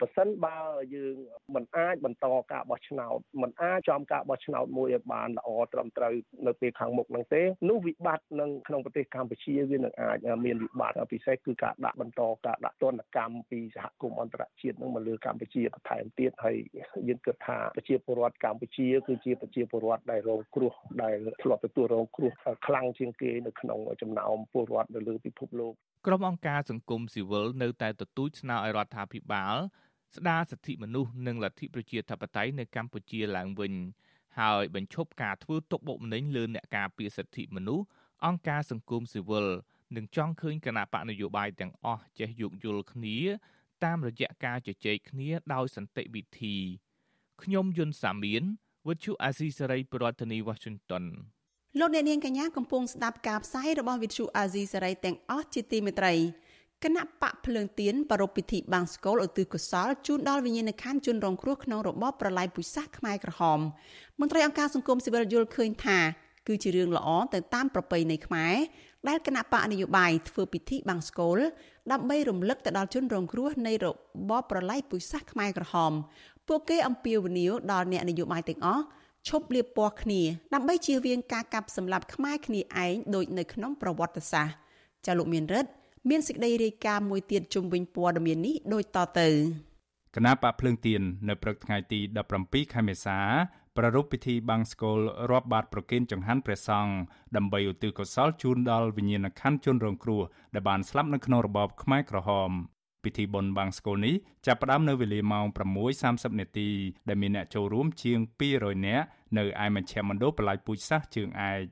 [0.00, 0.58] ប៉ះសិនបើ
[0.94, 1.16] យើង
[1.54, 6.14] មិនអាចបន្តការបោះឆ្នោតមិនអាចចំការបោះឆ្នោតមួយឲ្យបានល្អត្រឹមត្រូវ
[6.46, 16.56] នៅពេលខាងមុខហ្នឹងទេនោះវិបត្តិនឹងក្នុងប្រទេសកម្ពុជាវានឹងអាចមានវិបត្តិពិសេសគឺការដាក់បន្តការដាក់ទណ្ឌកម្មពីសហគមន៍អន្តរជាតិនឹងមកលើកម្ពុជាបន្ថែមទៀតហើយ
[17.08, 20.72] យើងគិតថាប្រជាពលរដ្ឋកម្ពុជាគឺជាប្រជាពលរដ្ឋដែលរងគ្រោះ
[21.02, 22.32] ដែលធ្លាប់ទទួលរងគ្រោះ
[22.66, 25.72] ខ្លាំងជាងគេនៅក្នុងចំណោមពលរដ្ឋនៅលើពិភពលោក
[26.06, 29.56] ក្រុមអង្គការសង្គមស៊ីវិលនៅតែទទូចស្នើឲ្យរដ្ឋាភិបាល
[30.16, 33.74] ស្ដារសិទ្ធិមនុស្សនិងលទ្ធិប្រជាធិបតេយ្យនៅកម្ពុជាឡើងវិញ
[34.38, 37.84] ហើយបញ្ឈប់ការធ្វើទុកបុកម្នេញលើអ្នកការពារសិទ្ធិមនុស្ស
[38.26, 39.46] អង្គការសង្គមស៊ីវិល
[39.96, 43.18] និងចង់ឃើញគណៈបកនយោបាយទាំងអស់ចេះយោគយល់គ្នា
[43.84, 46.56] តាមរយៈការជជែកគ្នាដោយសន្តិវិធី
[47.42, 48.42] ខ្ញុំយុនសាមៀន
[48.88, 51.04] វិទ្យុអាស៊ីសេរីប្រធានាធិបតី Washington
[51.80, 56.14] លោកអ្នកនាងកញ្ញាកំពុងស្ដាប់ការផ្សាយរបស់វិទ្យុអាស៊ីសេរីទាំងអស់ជាទីមេត្រី
[56.84, 63.60] គណៈបកភ្លើងទៀនប្រពៃពិធីបាំងស្កូលឧទ្ទិសកុសលជូនដល់វិញ្ញាណក្ខន្ធជនរងគ្រោះក្នុងរបបប្រល័យពូជសាសន៍ខ្មែរក្រហម
[64.20, 65.98] មន្ត្រីអង្គការសង្គមស៊ីវិលយល់ឃើញថា
[66.48, 68.54] គឺជារឿងល្អទៅតាមប្រពៃណីខ្មែរ
[69.08, 71.38] ដែលគណៈបកនយោបាយធ្វើពិធីបាំងស្កូល
[71.92, 73.96] ដើម្បីរំលឹកទៅដល់ជនរងគ្រោះនៃរប
[74.30, 75.92] បប្រល័យពូជសាសន៍ខ្មែរក្រហម
[76.48, 78.84] ពួកគេអំពាវនាវដល់អ្នកនយោបាយទាំងអស់
[79.28, 80.20] ឈប់លាបពណ៌គ្នា
[80.54, 84.54] ដើម្បីជៀសវាងការកាប់សម្លាប់ខ្មែរគ្នាឯងដូចនៅក្នុងប្រវត្តិសាស្ត្រ
[85.06, 85.70] ចាលោកមានរិទ្ធ
[86.08, 89.28] មានសេចក្តីរាយការណ៍មួយទៀតជុំវិញព័ត៌មាននេះដូចតទៅ
[90.14, 92.00] គណៈបកភ្លើងទៀននៅព្រឹកថ្ងៃទី
[92.36, 93.18] 17ខែមេសា
[93.76, 94.98] ប្រារព្ធពិធីបាំងស្កូល
[95.30, 96.94] រាប់បាតប្រគេនចង្ហាន់ព្រះសង្ឃ
[97.36, 100.22] ដើម្បីឧទ្ទិសកុសលជូនដល់វិញ្ញាណក្ខន្ធជនរងគ្រោះ
[100.54, 102.50] ដែលបានស្លាប់នៅក្នុងរបបខ្មែរក្រហម
[103.06, 104.14] ពិធីបុណ្យបាំងស្កូលនេះ
[104.46, 105.46] ចាប់ផ្ដើមនៅវេលាម៉ោង
[105.92, 106.68] 6:30នាទី
[107.08, 108.18] ដែលមានអ្នកចូលរួមជាង
[108.52, 109.06] 200នាក់
[109.38, 111.64] នៅឯមជ្ឈមណ្ឌលបលាយពូជសាសជើងឯក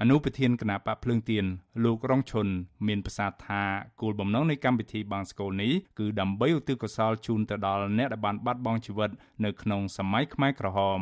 [0.00, 1.44] អនុប្រធានគណៈបកភ្លើងទៀន
[1.84, 2.46] លោករងឈុន
[2.86, 3.62] មានប្រសាសន៍ថា
[4.00, 9.10] គោលបំណងនៃកម្មវិធីបាំងស្កូលនេះគឺដើម្បីឧទ្ទិសកុសលជូនទៅដល់អ្នកដែលបានបាត់បង់ជីវិត
[9.44, 11.00] នៅក្នុងសម័យខ្មែរក្រហម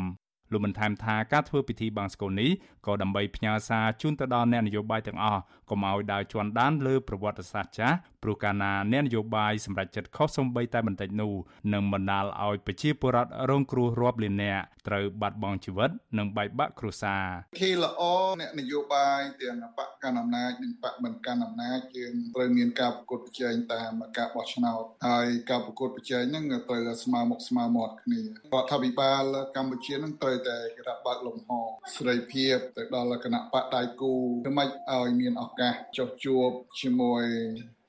[0.52, 2.50] លោកបានថែមថាការធ្វើពិធីបាំងស្កូលនេះ
[2.86, 11.32] ក៏ដើម្បីផ្ញើសារជូនទៅដល់អ្នកនយោបាយទាំងអស់កុំឲ្យដើរជន់ដានលើប្រវត្តិសាស្ត្រចាស់ព្រោះកាលណាអ្នកនយោបាយសម្រេចចិត្តខុសសំបីតែបន្តិចនោះ
[11.74, 17.24] នឹងបណ្ដាលឲ្យប្រជាពលរដ្ឋរងគ្រោះរាប់លាននាក់ត្រូវបាត់បង់ជីវិតនិងបែកបាក់គ្រួសារ
[17.60, 18.02] គេល្អ
[18.40, 28.26] អ្នកនយោបាយទាំងបកកណ្ដាលអំណាចនិងបកមិនកណ្ដាលអំណាចយើងត្រូវមានការប្រកួតប្រជែងតាមការបោះឆ្នោតហើយការប្រកួតប្រជែងហ្នឹងត្រូវស្មើមុខស្មើមាត់គ្នារ
[28.62, 29.22] ដ្ឋាភិបាល
[29.56, 31.48] កម្ពុជានឹងត្រូវតែគណៈបើកលំហ
[31.94, 34.12] សេរីភាពទៅដល់គណៈបកដៃគូ
[34.44, 36.50] ធ្វើម៉េចឲ្យមានឱកាសចុះជួប
[36.80, 37.24] ជាមួយ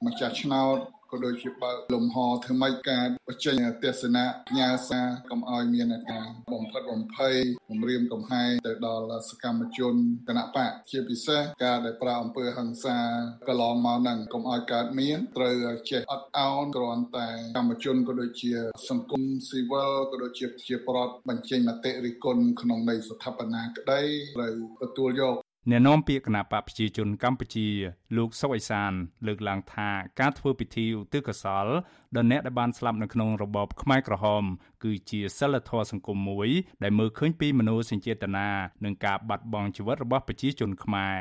[0.05, 0.77] ម្ចាស់ឆ្នោត
[1.13, 7.35] ក៏ដូចជាបើកលំហធ្វើម៉េចការបញ្ចេញទស្សនៈផ្ញើសារកុំឲ្យមានការបំផិតបំភ័យ
[7.69, 9.95] គំរាមកំហែងទៅដល់សកម្មជន
[10.27, 12.97] គណៈបកជាពិសេសការដែលប្រើអំពើហិង្សា
[13.47, 15.55] កន្លងមកហ្នឹងកុំឲ្យកើតមានត្រូវ
[15.89, 18.51] ចេះអត់ឱនគ្រាន់តែកម្មជនក៏ដូចជា
[18.89, 24.01] សង្គមស៊ីវិលក៏ដូចជាជាប្រដ្ឋបញ្ចេញមតិរិះគន់ក្នុងន័យស្ថាបនាក្តី
[24.35, 25.35] ត្រូវទទួលយក
[25.69, 27.67] អ្នកនាំពាក្យគណៈបកប្រជាជនកម្ពុជា
[28.17, 28.91] លោកសុកអេសាន
[29.27, 31.67] លើកឡើងថាការធ្វើពិធីឧទ្ទិសកុសល
[32.15, 34.43] ដល់អ្នកដែលបានស្លាប់នៅក្នុងរបបខ្មែរក្រហម
[34.83, 36.49] គឺជាសិលធម៌សង្គមមួយ
[36.83, 38.49] ដែលមើលឃើញពីមនោសញ្ចេតនា
[38.85, 41.19] និងការបាត់បង់ជីវិតរបស់ប្រជាជនខ្មែរ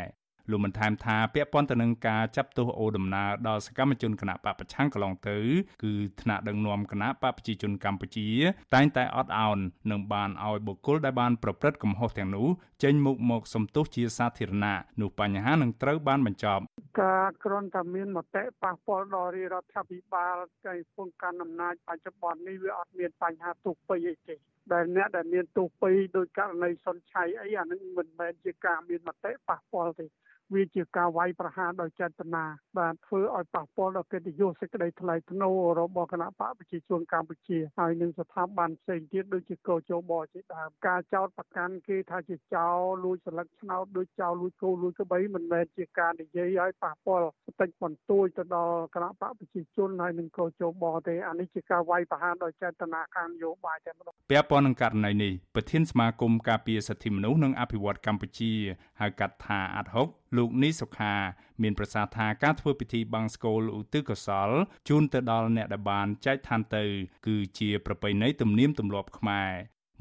[0.50, 5.36] លោកបានថែមថាពាក់ព័ន្ធទៅនឹងការចាប់ទោសអូដំណើរដល់សកម្មជនគណៈបកប្រឆាំងកន្លងទៅ
[5.82, 8.28] គឺថ្នាក់ដឹកនាំគណៈបកប្រជាជនកម្ពុជា
[8.74, 9.58] តែងតែអត់ឱន
[9.90, 12.46] និងបានឲ្យបុគ្គលដែលបានប្រព្រឹត្តកំហុសទាំងនោះ
[12.82, 16.62] ចេញមុខមកសំទោសជាសាធារណៈនោះបញ្ហានឹងត្រូវបានបញ្ចប់
[17.02, 24.36] ការគ្រាន់តែមានមតិប៉ះពាល់ដល់រដ្ឋាភិបាលនៃពងកាន់អំណាចបច្ចុប្បន្ននេះវាអត់មានបញ្ហាទុកពេញអីទេ
[24.72, 30.06] ដែលអ្នកដែលមានទោសពីរដោយករណីសុនឆៃអីអានឹងមិនមែនជាការមានមតិប៉ះពាល់ទេ
[30.54, 32.44] វាជាការវាយប្រហារដោយចេតនា
[32.78, 58.52] បាទធ្វើឲ្យប៉ះពាល់ដល់កិត្តិយសសេចក្តីថ្លៃថ្នូររបស់គណៈបកប្រជាជនកម្ពុជាហើយនឹងស្ថាប័នផ្សេងទៀតដូចជាកោជបជាដើមការចោតប្រកាន់គេថាជាចោលលួចស្លឹកឆ្នោតដូចចោលលួចគោលួចក្បីមិនមែនជាការនិយាយឲ្យប៉ះពាល់បន្តិចបន្តួចទៅដល់គណៈបកប្រជាជនហើយនឹងកោជបទេអានេះជាការវាយប្រហារដោយចេតនាខាងនយោបាយតែម្ដងពាក់ព័ន្ធនឹងករណីនេះប្រធានសមាគមការពារសិទ្ធិមនុស្សនិងអភិវឌ្ឍកម្ពុជា
[59.00, 61.14] ហៅកាត់ថាអាត់ហុក លោកនីសុខា
[61.62, 64.50] មានប្រសាសន៍ថាការធ្វើពិធីបង្សកូលឧទ្ទិសកុសល
[64.88, 66.84] ជូនទៅដល់អ្នកដែលបានចែកឋានទៅ
[67.26, 69.50] គឺជាប្រពៃណីទំនៀមទម្លាប់ខ្មែរ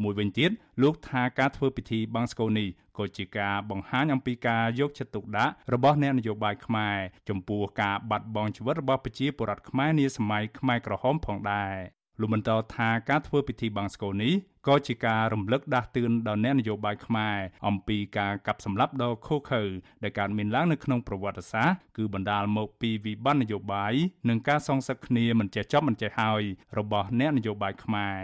[0.04, 6.98] មួយវិញទៀតលោកថាការធ្វើពិធីបង្សកូលនេះក៏ជាការបង្ហាញអំពីការយកចិត្តទុកដាក់របស់អ្នកនយោបាយខ្មែរ
[7.30, 11.76] ចំពោះការបាត់បង់ជីវិតរបស់ប្រជាពលរដ្ឋខ្មែរនាសម័យខ្មែរក្រហមផងដែរ
[12.20, 14.34] លោកបន្តថាការធ្វើពិធីបង្សកូលនេះ
[14.68, 19.62] ក៏ជាការរំលឹកដាស់តឿនដល់អ្នកនយោបាយខ្មែរអំពីការកាប់សម្លាប់ដ៏ឃោរឃៅ
[20.04, 23.94] ដែលកើតមានឡើងនៅក្នុងប្រវត្តិសាស្ត្រគឺបណ្ដាលមកពីវិបត្តិនយោបាយ
[24.30, 26.44] និងការសងសឹកគ្នាមិនចេះចប់មិនចេះហើយ
[26.78, 28.20] របស់អ្នកនយោបាយខ្មែរ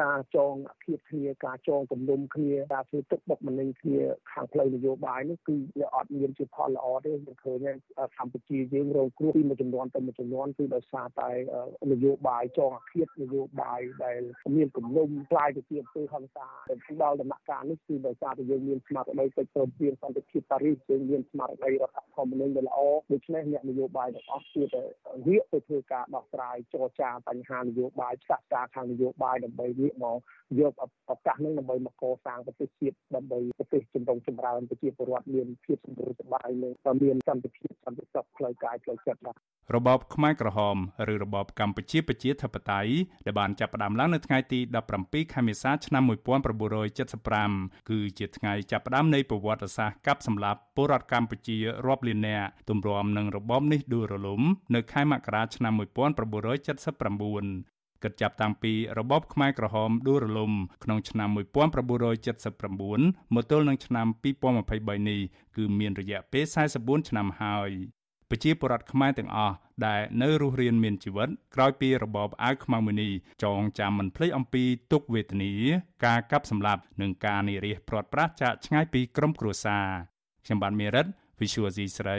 [0.00, 4.00] ការចងអភិបគ្នាការចងគំនុំគ្នាការធ្វើទឹកបុកម្នេញគ្នា
[4.32, 7.66] ខាងផ្លូវនយោបាយនេះគឺវាអត់មានជាផលល្អទេយើងឃើញ
[8.18, 11.30] កម្ពុជាយើងរងគ្រោះពីមួយចំនួនទៅមួយចំនួនគឺដោយសារតែ
[11.92, 14.20] នយោបាយចងអភិបនយោបាយដែល
[14.56, 16.46] មានគំនុំខ្លាយទៅជាអំពើហិង្សា
[17.02, 22.78] ដល់ដំណាក់កាលនេះគឺដោយសារតែយើងមានស្មារតីកិច្ចព្រមព្រៀងសន្តិភាពប៉ារីសយើងមានស្មារតីរដ្ឋធម្មនុញ្ញដែលល្អ
[23.12, 24.82] ដូច្នេះអ្នកនយោបាយទាំងអស់គឺតែ
[25.28, 30.18] ងាកទៅធ្វើការដោះស្រាយចរចាបញ្ហានយោបាយផ្សះផ្សាខាងនយោបាយដើម្បីងាកមក
[30.60, 30.72] យក
[31.10, 39.36] ឱកាសនេះដើម្បីមកកសាងប្រទេសជាតិដើម្បីប្រទេសចម្រុងចម្រើនប្រជាពលរដ្ឋមានភាពសម្បូរសប្បាយនិងមានសន្តិភាពសន្តិសុខផ្លូវកាយផ្លូវចិត្តបាទ
[39.76, 40.76] របបខ្មែរក្រហម
[41.12, 42.92] ឬរបបកម្ពុជាប្រជាធិបតេយ្យ
[43.26, 44.60] ដែលបានចាប់ផ្ដើមឡើងនៅថ្ងៃទី
[44.96, 46.02] 17ខែមេសាឆ្នាំ
[46.76, 54.40] 1975គឺជាថ្ងៃចាប់ផ្ដើមនៃប្រវត្តិសាស្ត្រកាប់សម្លាប់ពលរដ្ឋកម្ពុជារាប់លាននាក់ទម្រាំនឹងរបបនេះដួលរលំ
[54.74, 60.52] នៅខែមករាឆ្នាំ1979គិតចាប់តាំងពីរបបខ្មែរក្រហមដួលរលំ
[60.84, 64.06] ក្នុងឆ្នាំ1979មកទល់នឹងឆ្នាំ
[64.56, 65.20] 2023នេះ
[65.56, 66.44] គឺមានរយៈពេល
[66.76, 67.70] 44ឆ្នាំហើយ
[68.30, 69.54] ប្រជាពលរដ្ឋខ្មែរទាំងអស់
[69.86, 73.12] ដែលនៅរស់រានមានជីវិតក្រោយពីរបបអាវខ្មៅមួយនេះ
[73.42, 75.52] ចងចាំមិនភ្លេចអំពីទុក្ខវេទនា
[76.06, 79.86] ការកាប់សម្លាប់និងការនិរិះព្រាត់ប្រាសចាកឆ្ងាយពីក្រុមគ្រួសារ
[80.44, 81.06] ខ្ញុំបាទមេរិត
[81.40, 82.18] Visual C ស្រី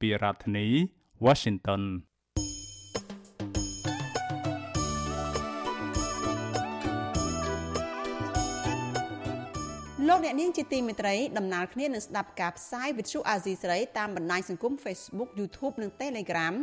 [0.00, 0.66] ពីរដ្ឋធានី
[1.24, 1.82] Washington
[10.08, 16.54] លោកអ្នកនាងជាទីមេត្រីដំណើរគ្នានឹងស្ដាប់ការផ្សាយវិទ្យុអាស៊ីសេរីតាមបណ្ដាញសង្គម Facebook YouTube និង Telegram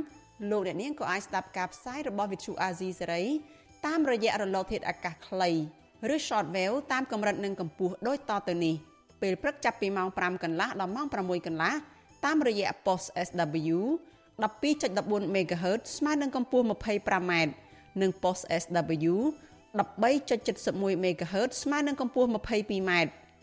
[0.52, 3.24] លោកអ្នកនាងក៏អាចស្ដាប់ការផ្សាយរបស់វិទ្យុអាស៊ីសេរី
[3.86, 5.52] តាមរយៈរលកធាតុអាកាសខ្លី
[6.14, 8.76] ឬ Shortwave តាមកម្រិតនិងកម្ពស់ដូចតទៅនេះ
[9.22, 11.74] ពេលព្រឹកចាប់ពីម៉ោង5កន្លះដល់ម៉ោង6កន្លះ
[12.26, 13.78] តាមរយៈ post SW
[14.44, 17.34] 12.14 MHz ស្មើនឹងកម្ពស់ 25m
[18.02, 19.14] និង post SW
[19.78, 22.92] 13.71 MHz ស្មើនឹងកម្ពស់ 22m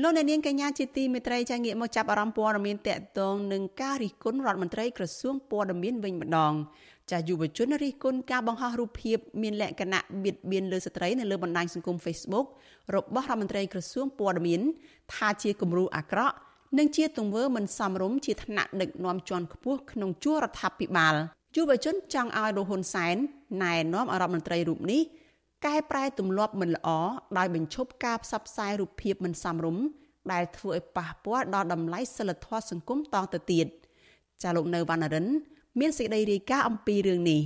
[0.00, 6.52] លលោកអ្នកនាងកញ្ញាជាទីមេត្រីចាងាកមកចាប់អារម្មណ៍ព័ត៌មានតកតងនឹងការរិះគន់រដ្ឋមន្ត្រីក្រសួងព័ត៌មានវិញម្ដង
[7.10, 12.46] ចាយុវជនរិះគន់ការបង្ហោះរូបភាពមានលក្ខណៈបៀតបៀនលើស្ត្រីនៅលើបណ្ដាញសង្គម Facebook
[12.94, 14.60] របស់រដ្ឋមន្ត្រីក្រសួងព័ត៌មាន
[15.14, 16.34] ថាជាគំរូអាក្រក់
[16.78, 21.14] និងជាទង្វើមិនសមរម្យជាថ្នាក់ដឹកនាំជាន់ខ្ពស់ក្នុងជួររដ្ឋាភិបាល
[21.56, 23.16] យុវជនចង់ឲ្យលោកហ៊ុនសែន
[23.62, 25.02] ណែនាំអរដ្ឋមន្ត្រីរូបនេះ
[25.66, 26.88] កែប្រែទម្លាប់មិនល្អ
[27.38, 29.84] ដោយបញ្ឈប់ការផ្សព្វផ្សាយរូបភាពមិនសមរម្យ
[30.32, 33.66] ដែលធ្វើឲ្យប៉ះពាល់ដល់តម្លៃសិលធម៌សង្គមតទៅទៀត
[34.42, 35.26] ចាលោកនៅវណ្ណរិន
[35.78, 37.40] មានសេចក្តីរាយការណ៍អំពីរឿងនេះ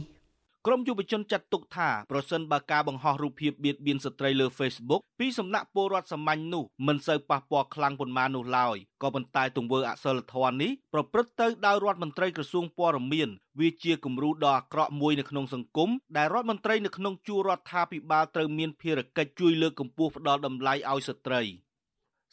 [0.66, 13.28] ក្រមយុវជនចាត់ទុកថាប្រសិនបើការបង្ហោះរូបភាពបៀតបៀនស្ត្រីលើ Facebook ពីសំណាក់ពលរដ្ឋសាមញ្ញនោះមិនសូវប៉ះពាល់ខ្លាំងប៉ុន្មាននោះឡើយក៏ប៉ុន្តែទង្វើអសិលធម៌នេះប្រព្រឹត្តទៅដោយរដ្ឋមន្ត្រីក្រសួងព័ត៌មាន
[13.60, 21.42] វាជាគំរូដ៏អាក្រក់មួយនៅក្នុងសង្គមដែលរដ្ឋមន្ត្រីនៅក្នុងជួររដ្ឋាភិបាលត្រូវមានភារកិច្ចជួយលើកកម្ពស់ផ្ដល់តម្លៃឲ្យស្ត្រី។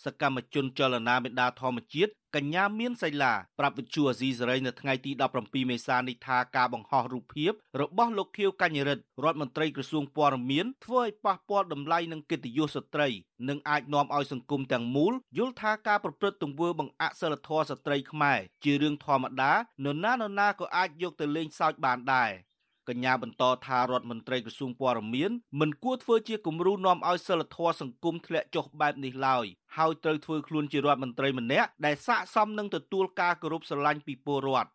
[0.03, 13.07] សកម្មជនចលនាមេដាធម្មជាតិកញ្ញាមានសៃឡាប្រាប់វិទ្យុអាស៊ីសេរីនៅថ្ងៃទី17មេសានេះថាការបង្ហោះរូបភាពរបស់លោកខៀវកញ្ញរិទ្ធរដ្ឋមន្ត្រីក្រសួងព័ត៌មានធ្វើឲ្យប៉ះពាល់តម្លៃនិងកិត្តិយសស្ត្រី
[13.49, 22.31] និងអាចនាំឲ្យសង្គមទាំងមូលយល់ថាការប្រព្រឹត្តទង្វើបង្អាក់សិលធម៌ស្ត្រីខ្មែរជារឿងធម្មតានរណានរណាក៏អាចយកទៅលេងសើចបានដែរ
[22.89, 29.45] កញ្ញាបន្តថារដ្ឋមន្ត្រីក្រសួងព័ត៌មានមិនគួរធ្វើជាគំរូនាំឲ្យសិលធម៌សង្គមធ្លាក់ចុះបែបនេះឡើយ
[29.77, 34.69] ហើយត្រូវធ្វើខ្លួនជារដ្ឋមន្ត្រីម្នាក់ដែលស័ក្តិសមនឹងទទួលការគោរពស្រឡាញ់ពីពលរដ្ឋ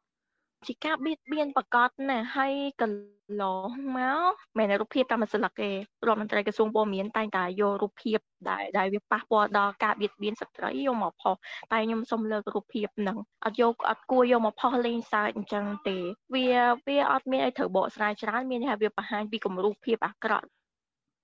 [0.69, 4.01] ជាការបៀតបៀនប្រកាសណាហើយកន្លងម
[4.31, 5.75] កមែនរូបភាពតាមសិលឹកទេរ
[6.13, 8.19] ដ្ឋមន្ត្រីក្រសួងព័ត៌មានតែងតែយករូបភាព
[8.51, 11.35] ដែលដែលវាប៉ះពាល់ដល់ការបៀតបៀនស្ត្រីយកមកផុស
[11.73, 15.97] តែខ្ញុំសូមលើករូបភាពហ្នឹងអត់យកអត់គួរយកមកផុសលេងសើចអញ្ចឹងទេ
[16.35, 16.49] វា
[16.89, 20.47] វាអត់មានអីត្រូវបកស្រាយច្រើនមានថាវាបង្ហាញពីគំរូភាពអាក្រក់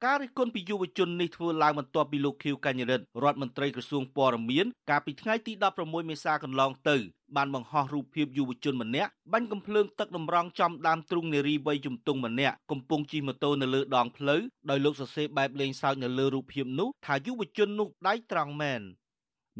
[0.06, 6.96] ការរិះគន់ពីយុវជននេះធ្វើឡើងបន្ទាប់ពីលោកខៀវកញ្ញរិទ្ធរដ្ឋមន្ត្រីក្រសួងព័ត៌មានកាលពីថ្ងៃទី16មេសាកន្លងទៅ
[7.36, 18.82] បានបង្ហោះរូបភាពយុវជនម្នាក់បាញ់កំភ្លើងទឹកតម្រង់ចំដើមទ្រូងនារីវ័យជំទង់ម្នាក់កំពុងជិះម៉ូតូនៅលើដងផ្លូវដោយលោកសរសេរបែបលេងសើចនៅលើរូបភាពនោះថាយុវជននោះដៃត្រង់មែន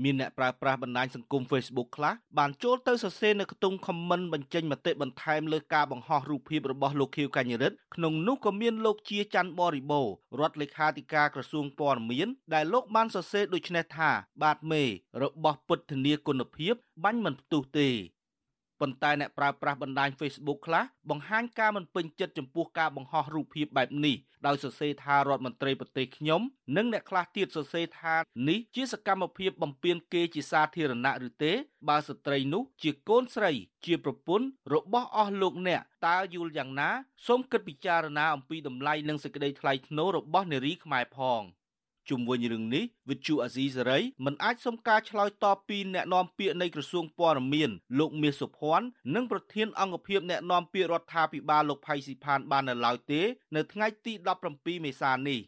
[0.02, 10.08] មានអ្នកប្រើប្រាស់បណ្ដាញសង្គម Facebook ខ្លះបានចូលទៅសរសេរនៅក្នុង comment បញ្ចេញមតិបន្ថែមលើការបង្ហោះរូបភាពរបស់លោកខៀវកញ្ញរិទ្ធក្នុងនោះក៏មានលោកជាច័ន្ទបរិបូរ
[10.40, 14.10] រដ្ឋលេខាធិការក្រសួងព័ត៌មានដែលលោកបានសរសេរដូចនេះថា
[14.42, 14.82] បាទមេ
[15.22, 16.74] របស់ពុទ្ធធានាគុណភាព
[17.04, 17.88] បាញ់មិនផ្ទុះទេ
[18.80, 24.16] ប៉ុន្តែអ្នកប្រើប្រាស់បណ្ដាញ Facebook ខ្លះបង្ហាញការមិនពេញចិត្តចំពោះការបង្ហោះរូបភាពបែបនេះ
[24.46, 26.40] ដោយសរសេរថារដ្ឋមន្ត្រីប្រទេសខ្ញុំ
[26.76, 28.14] និងអ្នកខ្លះទៀតសរសេរថា
[28.48, 31.52] នេះជាសកម្មភាពបំពានគេជាសាធារណៈឬទេ
[31.88, 33.52] បើស្ត្រីនោះជាកូនស្រី
[33.86, 36.90] ជាប្រពន្ធរបស់អស់លោកអ្នកតើយល់យ៉ាងណា
[37.26, 41.42] សូមគិតពិចារណាអំពីតម្លៃនិងសេចក្តីថ្លៃថ្នូររបស់នារីខ្មែរផង។
[42.08, 53.20] ជុំវិញរឿងនេះវិទ្យុអាស៊ីសេរីមិនអាចសុំការឆ្លើយតបពីអ្នកនាំពាក្យនៃក្រសួងព័ត៌មានលោកមាសសុភ័ណ្ឌនិងប្រធានអង្គភិបអ្នកនាំពាក្យរដ្ឋាភិបាលលោកផៃស៊ីផានបាននៅឡើយទេ
[53.56, 54.12] នៅថ្ងៃទី
[54.48, 55.40] 17មេសានេះ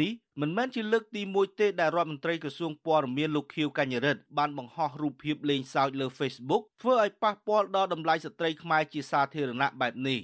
[0.00, 10.20] នេះមិនមែនជាលើកទី1ទេដែលរដ្ឋមន្ត្រីក្រសួងព័ត៌មានលោកខៀវកញ្ញរិទ្ធបានបង្ហោះរូបភាពលេងសើចលើ Facebook ធ្វើឲ្យប៉ះពាល់ដល់តម្លៃស្ត្រីខ្មែរជាសាធារណៈបែបនេះ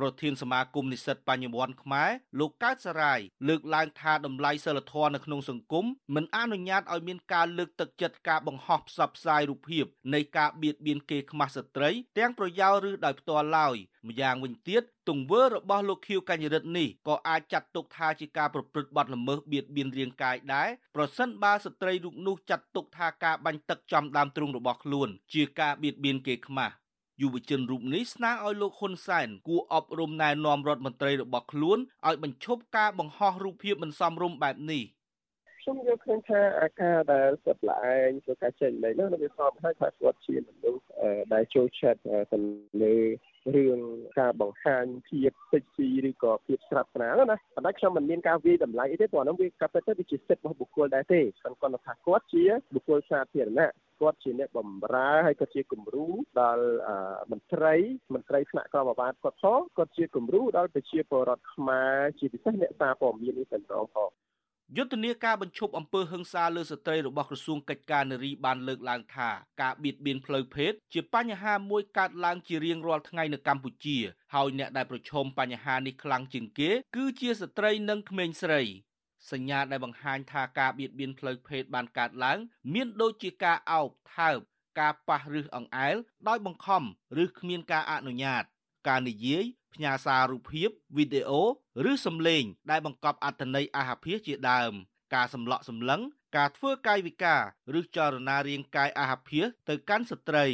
[0.00, 9.84] ប្រធានសមាគមនិស្សិតបញ្ញវន្តខ្មែរលោកកើតសរាយលើកឡើងថាតម្លៃសិលធម៌នៅក្នុងសង្គមមិនអនុញ្ញាតឲ្យមានការលើកទឹកចិត្តការបង្ហោះផ្សព្វផ្សាយរូបភាព
[10.14, 13.76] នៃការបៀតបៀនគេខ្មាស់ស្ត្រី ទាំងប្រយោលឬដោយផ្ទាល់ឡើយ
[14.08, 26.74] ម្យ៉ាងវិញទៀតទង្វើរបស់លោកខៀវកញ្ញរិទ្ធនេះក៏អាចចាត់ទុកថាជាការប្រព្រឹត្តបទល្មើសបៀតបៀនរាងកាយដែរប្រសិនបើស្ត្រីរូបនោះចាត់ទុកថាការបាញ់ទឹកចំដើមទ្រូងរបស់ខ្លួន ជាការបៀតបៀនគេខ្មាស់
[27.20, 31.78] យុវជនរូបនេះស្នើឲ្យលោកហ៊ុនសែនគួរអប់រំណែនាំរដ្ឋមន្ត្រីរបស់ខ្លួន
[32.08, 34.84] ឲ្យបញ្ឈប់ការបង្ហោះរូបភាពមិនសមរម្យបែបនេះ
[35.62, 40.84] ខ្ញុំយល់ឃើញថាអាការដែលគាត់ល្អឯងធ្វើការចេញលេងនោះវាសមហើយថាគាត់ជាមនុស្ស
[41.34, 42.00] ដែលចូលចិត្ត
[42.32, 42.38] ទៅ
[42.82, 42.94] លើ
[43.54, 43.78] រឿង
[44.20, 56.06] ការបង្ហាញភាពសិចស៊ីឬក៏ភាពស្រាប់ស្នាលណាប៉ុន្តែខ្ញុំមិនមានការវាយតម្លៃអីទេព្រោះនោះវាកាប់ទៅវាជាសិទ្ធិរបស់បុគ្គលដែរទេប៉ុន្តែគាត់ថាគាត់ជាបុគ្គលសាធារណៈ គាត់ជាអ្នកបម្រើហើយក៏ជាគំរូ
[56.40, 56.66] ដល់
[57.30, 57.74] មន្ត្រី
[58.14, 64.10] មន្ត្រីថ្នាក់ក្រមអាវ៉ាតគាត់ផងគាត់ជាគំរូដល់ប្រជាពលរដ្ឋខ្មែរជាពិសេសអ្នកសារព័ត៌មាននេះតែម្ដងផង
[64.76, 69.30] យុទ្ធនាការបញ្ឈប់អំពើហិង្សាលើស្ត្រីរបស់ក្រសួងកិច្ចការនារីបានលើកឡើងថា
[69.62, 73.98] ការបៀតបៀនផ្លូវភេទជាបញ្ហាមួយកើតឡើងជារៀងរាល់ថ្ងៃនៅកម្ពុជា
[74.34, 78.62] ហើយអ្នកដែលប្រឈមបញ្ហានេះខ្លាំងជាងគេ គឺជាស្ត្រីនិងក្មេងស្រី
[79.30, 82.38] សញ្ញាដែលបង្ហាញថាការបៀតបៀនផ្លូវភេទបានកើតឡើង
[82.74, 84.38] មានដូចជាការអោបថើប
[84.80, 85.96] ការប៉ះឬអង្អែល
[86.28, 86.82] ដោយបង្ខំ
[87.22, 88.44] ឬគ្មានការអនុញ្ញាត
[88.88, 91.42] ការនិយាយផ្ញើសាររូបភាពវីដេអូ
[91.90, 94.72] ឬសំឡេង ដែលបង្កប់អត្ថន័យអាហាភាសជាដើម
[95.14, 96.00] ការសម្លក់សម្លឹង
[96.36, 97.42] ការធ្វើកាយវិការ
[97.78, 100.46] ឬចលនារាងកាយអាហភាសទៅកាន់ស្ត្រី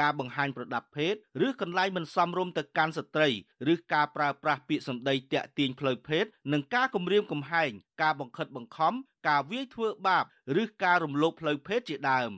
[0.00, 1.14] ការបង្ហាញប្រដាប់ភេទ
[1.46, 3.28] ឬកន្លែងមិនសមរម្យទៅកាន់ស្ត្រី
[3.72, 7.70] ឬការប្រើប្រាស់ពាក្យសម្ដីតាក់ទាញផ្លូវភេទនិងការគំរាមកំហែង
[8.02, 8.92] ការបង្ខិតបង្ខំ
[9.28, 10.24] ការវាយធ្វើបាប
[10.62, 12.32] ឬការរំលោភផ្លូវភេទជាដើម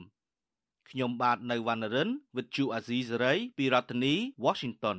[0.89, 4.97] ខ្ញុំបាទនៅវណ្ណរិន with Chu Azizi Saray ពីរដ្ឋធានី Washington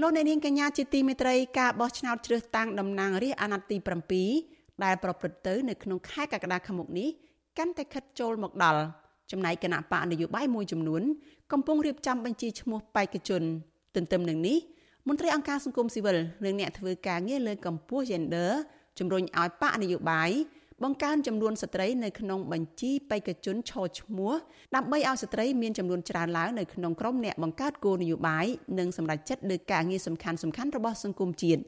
[0.00, 7.08] លោកអ្នកនាងកញ្ញាជាទីមេត្រីការបោះឆ្នោតជ្រើសតាំងតំណាងរាស្ត្រអាណត្តិទី7ដែលប្រព្រឹត្តទៅនៅក្នុងខែកក្កដាខាងមុខនេះ
[7.58, 8.82] កាន់តែខិតចូលមកដល់
[9.32, 11.02] ចំណែកគណៈបកនយោបាយមួយចំនួន
[11.52, 13.42] កំពុងរៀបចំបញ្ជីឈ្មោះបេក្ខជន
[13.94, 14.58] ទន្ទឹមនឹងនេះ
[15.08, 18.50] មន្ត្រីអង្គការសង្គមស៊ីវិលនិងអ្នកធ្វើការងារលើកម្ពុជា gender
[18.98, 20.30] ជំរុញឲ្យបកនយោបាយ
[20.82, 24.32] បង្កើនចំនួនស្ត្រីនៅក្នុងបញ្ជីបេក្ខជនឈរឈ្មោះ
[24.74, 28.46] ដើម្បីឲ្យស្ត្រីមានចំនួនច្រើនឡើងនៅក្នុងក្រុមអ្នកបង្កើតគោលនយោបាយ
[28.78, 31.60] និងសម្រេចចិត្តលើការងារសំខាន់ៗរបស់សង្គមជាតិ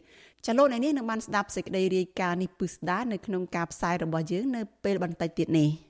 [0.47, 5.71] ចាលោកអ្នកនាងនឹងបានស្ដាប់សេចក្តីរាយការណ៍នេះពិស្ដានៅក្នុងការផ្សាយរបស់យើងនៅពេលបន្តិចទៀតនេះ។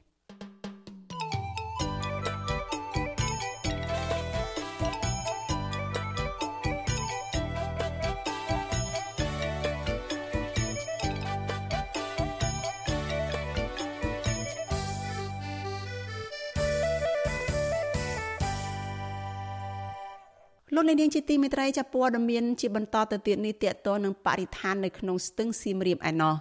[20.79, 26.35] លោកនាងជាទីមេត្រីចាប់ព័ត៌មានជាបន្តទៅទៀតនេះតកតនឹងបរិស្ថាននៅក្នុងស្ទឹងសៀមរាបឯណោះ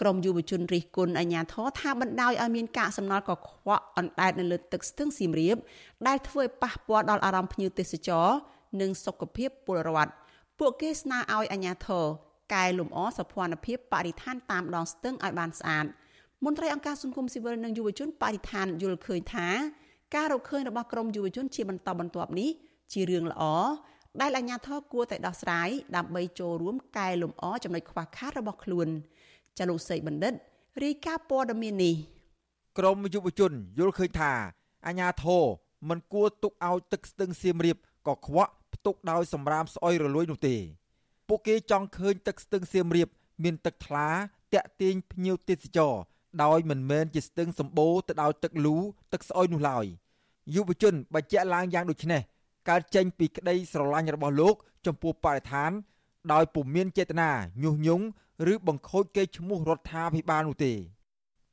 [0.00, 5.56] ក្រមយុវជនរិះគន់អាជ្ញាធរថាបណ្ដោយឲ្យមានកាកសំណល់កខ្វក់អណ្ដែតនៅលើទឹកស្ទឹងសៀមរាប
[6.06, 8.28] ដែលធ្វើឲ្យប៉ះពាល់ដល់អារម្មណ៍ភ្ញៀវទេសចរ
[8.80, 10.12] និងសុខភាពពលរដ្ឋ
[10.58, 12.04] ពួកគេស្នើឲ្យអាជ្ញាធរ
[12.54, 15.86] កែលម្អសោភ័ណភាពបរិស្ថានតាមដងស្ទឹងឲ្យបានស្អាត
[16.44, 19.48] មន្ត្រីអង្គការសង្គមស៊ីវិលនិងយុវជនបរិស្ថានយល់ឃើញថា
[20.14, 22.50] ការរកឃើញរបស់ក្រមយុវជនជាបន្តបន្ទាប់នេះ
[22.92, 23.44] ជារឿងល្អ
[24.20, 28.88] ដែលអាជ្ញាធរគួរតែដោះស្រាយដើម្បីចូលរួមកែលម្អចំណុចខ្វះខាតរបស់ខ្លួន
[29.58, 30.34] ចាលោកសីបណ្ឌិត
[30.84, 31.94] រាយការណ៍ព័ត៌មាននេះ
[32.78, 34.32] ក្រមយុវជនយល់ឃើញថា
[34.86, 35.44] អាជ្ញាធរ
[35.88, 37.76] មិនគួរទុកឲ្យទឹកស្ទឹងសៀមរាប
[38.06, 40.56] ក៏ខ្វក់ផ្ទុកដោយសម្រាមស្អុយរលួយនោះទេ
[41.28, 43.08] ពួកគេចង់ឃើញទឹកស្ទឹងសៀមរាប
[43.44, 44.08] មានទឹកថ្លា
[44.54, 45.94] តាក់ទាញភ្ញៀវទេសចរ
[46.44, 48.76] ដោយមិនមែនជាស្ទឹងសម្បូរទៅដោយទឹកលូ
[49.12, 49.84] ទឹកស្អុយនោះឡើយ
[50.54, 52.22] យុវជនបញ្ជាក់ឡើងយ៉ាងដូចនេះ
[52.68, 54.54] កើតចេញពីក្តីស្រឡាញ់របស់លោក
[54.86, 55.70] ចំពោះបរិស្ថាន
[56.32, 57.30] ដោយពុំមានចេតនា
[57.62, 58.04] ញុះញង់
[58.52, 60.72] ឬបង្ខូចកេរ្តិ៍ឈ្មោះរដ្ឋាភិបាលនោះទេ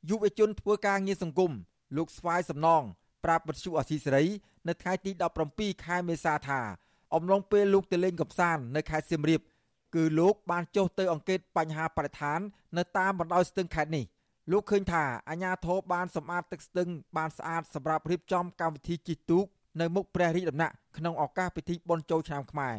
[0.08, 1.52] យុវជនធ្វើការងារសង្គម
[1.96, 2.82] លោកស្វាយសំណង
[3.24, 4.24] ប្រាប់បទសុអសីសេរី
[4.68, 5.10] នៅថ្ងៃទី
[5.48, 6.60] 17ខែមេសាថា
[7.14, 9.40] អំឡុងពេលលោកទៅលេងកំសាន្តនៅខេត្តសៀមរាប
[9.94, 12.40] គឺលោកបានចុះទៅអង្កេតបញ្ហាបរិស្ថាន
[12.78, 14.04] នៅតាមបណ្ដោយស្ទឹងខេត្តនេះ
[14.52, 19.46] លោកឃើញថាអាជ្ញាធរបានសម្អាតទឹកស្ទឹងបានស្អាតសម្រាប់រៀបចំកម្មវិធីជិះទូក
[19.78, 22.76] នៅមុខព្រះរាជដំណាក់ក្នុងឱកាសពិធីបុណ្យចូលឆ្នាំខ្មែរ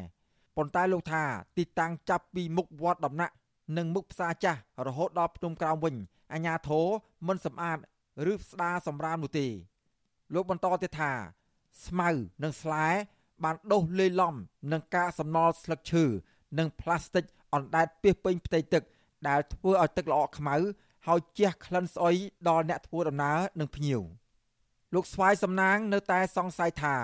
[0.55, 1.23] ប៉ុន្តែលោកថា
[1.57, 3.33] ទីតាំងចាប់ពីមុខវត្តដំណាក់
[3.77, 5.95] និងមុខផ្សារចាស់រហូតដល់ភ្នំក្រោមវិញ
[6.33, 6.85] អាជ្ញាធរ
[7.27, 7.77] មិនសម្អាត
[8.31, 9.47] ឬស្ដារសម្រាមនោះទេ
[10.33, 11.11] លោកបន្តទៀតថា
[11.85, 12.09] ស្មៅ
[12.43, 12.87] និងស្លែ
[13.43, 14.35] បានដុះលេីឡំ
[14.71, 16.03] នឹងការសំណល់ស្លឹកឈើ
[16.59, 18.83] និងផ្លាស្ទិកអណ្ដែតពាសពេញផ្ទៃទឹក
[19.27, 20.55] ដែលធ្វើឲ្យទឹកល្អខ្មៅ
[21.07, 22.15] ហើយជះក្លិនស្អុយ
[22.49, 24.01] ដល់អ្នកធ្វើដំណើរនិងភ្ញៀវ។
[24.95, 26.95] លោកស្វាយសំណាងនៅតែសង្ស័យថា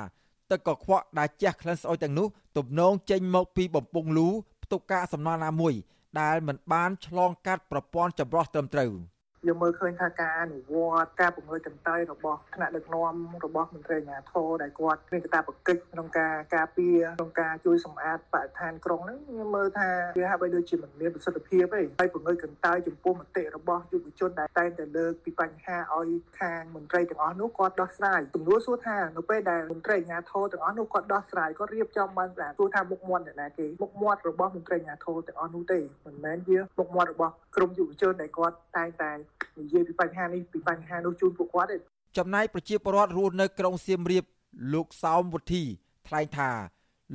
[0.52, 4.28] ទឹកកខ្វក់ដែលជះក្លិនស្អុយទាំងនោះទំនងចេញមកពីបំពង់លូ
[4.63, 5.73] ផ្ទុកកាកសំណល់ណាមួយ
[6.21, 8.91] ដែលមិនបានឆ្លងកាត់ប្រព័ន្ធចម្រោះត្រឹមត្រូវ។
[9.48, 39.12] យើងមើលឃើញថាការអនុវត្តការពង្រីកកន្តើយរបស់ថ្នាក់ដឹកនាំរបស់មន្ត្រីអាជ្ញាធរដែលគាត់មានកាតព្វកិច្ចក្នុងការការពារក្នុងការជួយសម្អាតបរិស្ថានក្រុងហ្នឹងខ្ញុំមើលថាវាហាក់បីដូចជាមិនមានប្រសិទ្ធភាពទេហើយពង្រីកកន្តើយចំពោះមតិរបស់យុវជនដែលតែងតែលើកពីបញ្ហាឲ្យខាងមន្ត្រីទាំងអស់នោះគាត់ដោះស្រាយសំណួរសួរថានៅពេលដែលមន្ត្រីអាជ្ញាធរទាំងអស់នោះគាត់ដោះស្រាយគាត់រៀបចំបានស្អាតសួរថាមុខមាត់អ្នកណាគេមុខមាត់របស់មន្ត្រីអាជ្ញាធរទាំងអស់នោះទេមិនមែនជាមុខមាត់របស់ក្រមយុវជនដែលគាត់តែងតែ
[39.60, 41.78] និយាយពីបញ្ហានេះពីបញ្ហានោះជូនពួកគាត់ទេ
[42.17, 44.23] ចំណែកប្រជាពលរដ្ឋរស់នៅក្រុងសៀមរាប
[44.73, 45.63] លោកសោមវុធី
[46.08, 46.50] ថ្លែងថា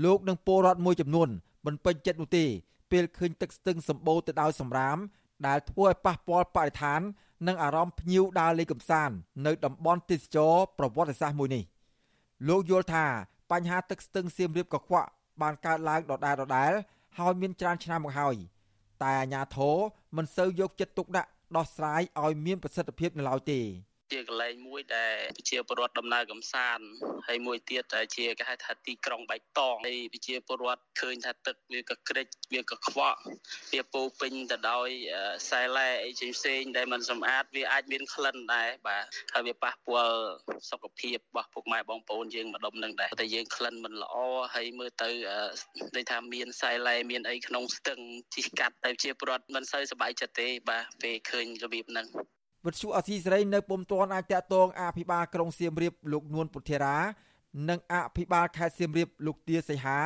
[0.04, 1.28] លោកនិងពលរដ្ឋមួយចំនួន
[1.66, 2.44] មិនពេញចិត្តនោះទេ
[2.92, 4.96] ពេលឃើញទឹកស្ទឹងសម្បូរទៅដោយសម្រាម
[5.46, 7.00] ដែលធ្វើឲ្យប៉ះពាល់បរិស្ថាន
[7.46, 9.14] និងអារម្មណ៍ភ្ញៀវដើរលេងកម្សាន្ត
[9.46, 11.64] នៅតំបន់ទេសចរប្រវត្តិសាស្ត្រមួយនេះ
[12.48, 13.06] លោកយល់ថា
[13.50, 15.08] បញ្ហាទឹកស្ទឹងសៀមរាបកខ្វក់
[15.42, 16.72] បានកើតឡើងដដែលដដែល
[17.18, 18.34] ហើយមានច្រើនឆ្នាំមកហើយ
[19.02, 19.76] តែអាជ្ញាធរ
[20.16, 23.60] មិនសូវយកចិត្តទុកដាក់ ដោះស្រាយឲ្យមានប្រសិទ្ធភាពនៅឡើយទេ
[24.12, 26.84] ជាកន្លែងមួយដែលប្រជាពលរដ្ឋដំណើរកំសាន្ត
[27.28, 33.18] ហើយមួយទៀតជាគេហៅថាទីក្រុងបៃតងហើយប្រជាពលរដ្ឋឃើញថាទឹកវាក៏ក្រិចវាក៏ខ្វក់
[33.72, 34.88] វាពោពេញទៅដោយ
[35.42, 39.04] ខ្សែឡែអីផ្សេងៗដែលมันសម្អាតវាអាចមានក្លិនដែរបាទ
[39.34, 40.20] ហើយវាប៉ះពាល់
[40.70, 44.14] សុខភាពរបស់ពុកម៉ែបងប្អូនយើងម្ដុំនឹងដែរតែយើងក្លិនមិនល្អ
[44.54, 45.10] ហើយមើលទៅ
[45.96, 47.98] ដូចថាមានខ្សែឡែមានអីក្នុងស្ទឹង
[48.34, 52.08] ជីកាត់តែប្រជាពលរដ្ឋមិនសូវសប្បាយចិត្តទេបាទពេលឃើញរបៀបហ្នឹង
[52.66, 56.96] វិទ្យុអសីសេរីនៅពុំទាន់អាចតាក់ទងអភិបាលក្រុងសៀមរាបលោកនួនពុធារា
[57.68, 59.98] និងអភិបាលខេត្តសៀមរាបលោកទាសីហា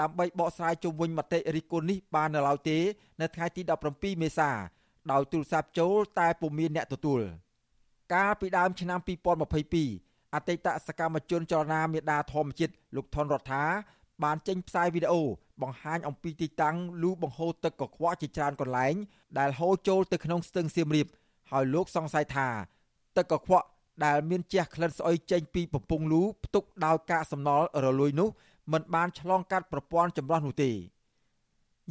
[0.00, 2.78] ដើម្បីបកស្រាយជុំវិញមតិរិះគន់នេះបាននៅឡើយទេ
[3.20, 4.50] នៅថ្ងៃទី17មេសា
[5.12, 7.20] ដោយទូរស័ព្ទចូលតែពុំមានអ្នកទទួល
[8.14, 8.98] កាលពីដើមឆ្នាំ
[9.66, 13.64] 2022អតីតសកម្មជនចលនាមេដាធម្មជាតិលោកថនរដ្ឋា
[14.24, 15.22] បានចេញផ្សាយវីដេអូ
[15.62, 18.94] បង្ហាញអំពីទីតាំងលូបង្ហូរទឹកកខ្វក់ជាច្រើនកន្លែង
[19.38, 21.06] ដែលហូរចូលទៅក្នុងស្ទឹងសៀមរាប
[21.50, 22.48] ហើយលោកសង្ស័យថា
[23.16, 23.66] ទឹកកខ្វក់
[24.04, 28.28] ដែលមានជះក្លិនស្អុយចេញពីបំពង់លូផ្ទុកដោយកាកសំណល់រលួយនោះ
[28.72, 30.70] មិនបានឆ្លងកាត់ប្រព័ន្ធចម្រោះនោះទេ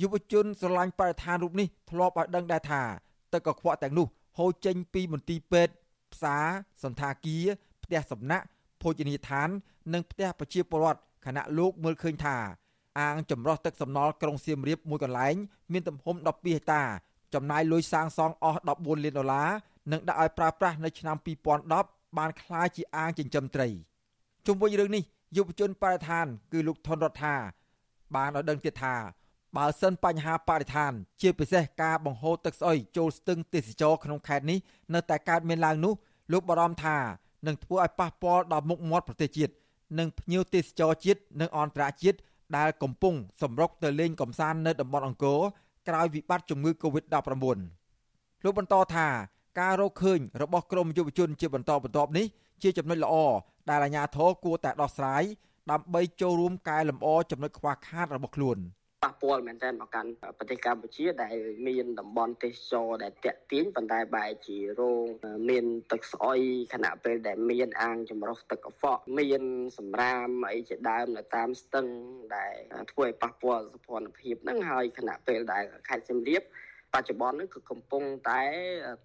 [0.02, 2.82] យុវជនស្រឡាញ់បរិស្ថានរូបនេះធ្លាប់ឲ្យដឹងដែរថា
[3.34, 5.74] ទឹកកខ្វក់ទាំងនោះហូរចេញពីមន្ទីរពេទ្យ
[6.14, 6.46] ផ្សារ
[6.84, 7.46] សន្តាគារ
[7.84, 8.46] ផ្ទះសំណាក់
[8.82, 9.50] ភោជនីយដ្ឋាន
[9.94, 12.38] និងផ្ទះប្រជាពលរដ្ឋខណៈលោកមើលឃើញថា
[13.00, 15.36] អាងចម្រោះទឹកសំណល់ក្រុងសៀមរាបមួយកន្លែង
[15.72, 16.84] មានទំហំ12ហិកតា
[17.34, 19.50] ចំណាយលុយសាងសង់អស់14លានដុល្លារ
[19.92, 21.16] និងដាក់ឲ្យប្រើប្រាស់នៅឆ្នាំ
[21.68, 23.68] 2010បានក្លាយជាអាងចិញ្ចឹមត្រី
[24.46, 25.04] ជុំវិញរឿងនេះ
[25.38, 27.36] យុវជនបរិស្ថាន គឺលោកថនរដ្ឋា
[28.16, 28.96] បានឲ្យដឹងទៀតថា
[29.58, 34.60] បើសិនបញ្ហាបរិស្ថាន ជាពិសេសការបង្ហូរទឹកស្អុយចូលស្ទឹងទេសចរក្នុងខេត្តនេះ
[34.94, 35.94] នៅតែកើតមានឡើងនោះ
[36.32, 36.98] លោកបារម្ភថា
[37.48, 39.54] នឹងធ្វើឲ្យប៉ះពាល់ដល់មុខមាត់ប្រទេសជាតិ
[40.00, 42.18] និងភ្ញៀវទេសចរជាតិនិងអន្តរជាតិ
[42.58, 45.40] ដែលកំពុងសម្រុកទៅលេងកំសាន្តនៅតំបន់អង្គរ
[45.88, 47.58] ក្រោយវិបត្តិជំងឺ Covid-19
[48.44, 49.08] លោកបន្តថា
[49.60, 52.26] ការរកឃើញរបស់ក្រមយុវជនជាបន្តបន្ទាប់នេះ
[52.64, 53.16] ជាចំណុចល្អ
[53.70, 55.24] ដែលអាជ្ញាធរគួរតែដោះស្រាយ
[55.72, 58.58] ដើម្បីចូលរួមកែលម្អចំណុចខ្វះខាតរបស់ខ្លួន។
[59.04, 61.36] ប៉ះពាល់មែនទែនមកកាន់ប្រទេសកម្ពុជាដែល
[61.68, 65.06] មានតំបន់ទេសចរដែលតាក់ទាញប៉ុន្តែបែរជារង
[65.50, 66.40] មានទឹកស្អុយ
[66.74, 69.44] ខណៈពេលដែលមានអាងចម្រោះទឹកកខ្វក់មាន
[69.78, 71.88] សម្រាមអីជាដើមនៅតាមស្ទឹង
[72.36, 72.56] ដែល
[72.92, 76.42] ធ្វើឲ្យប៉ះពាល់សុខភាពហ្នឹងហើយខណៈពេលដែលខេត្តសៀមរាប
[76.94, 78.42] បច្ចុប្បន្ននេះគឺកំពុងតែ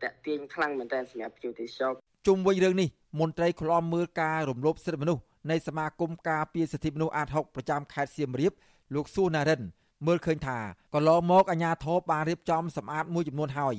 [0.02, 1.92] តាក់ទាញខ្លាំងមែនទែនសម្រាប់ភ្ញៀវទេសចរ
[2.26, 2.88] ជុំវិញរឿងនេះ
[3.20, 8.52] មន្ត្រីឃ្លាំមើលការរំលោភសិទ្ធិមនុស្សនៃសមាគមការពារសិទ្ធិមនុស្សអាត6ប្រចាំខេត្តសៀមរាប
[8.94, 9.62] លោកសួរណារិន
[10.06, 10.58] មើលឃើញថា
[10.94, 13.74] កន្លងមកអាជ្ញាធរបានរៀបចំសម្អាតមួយចំនួនហើយ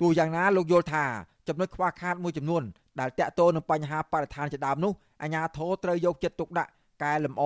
[0.00, 1.04] ទោះយ៉ាងណាលោកយល់ថា
[1.48, 2.62] ចំណុចខ្វះខាតមួយចំនួន
[3.00, 6.70] ដែលតាក់ទងនឹងបញ្ហាបរិស្ថានជាដើមនោះអាជ្ញាធរត្រូវយកចិត្តទុកដាក់
[7.04, 7.44] កែលម្អ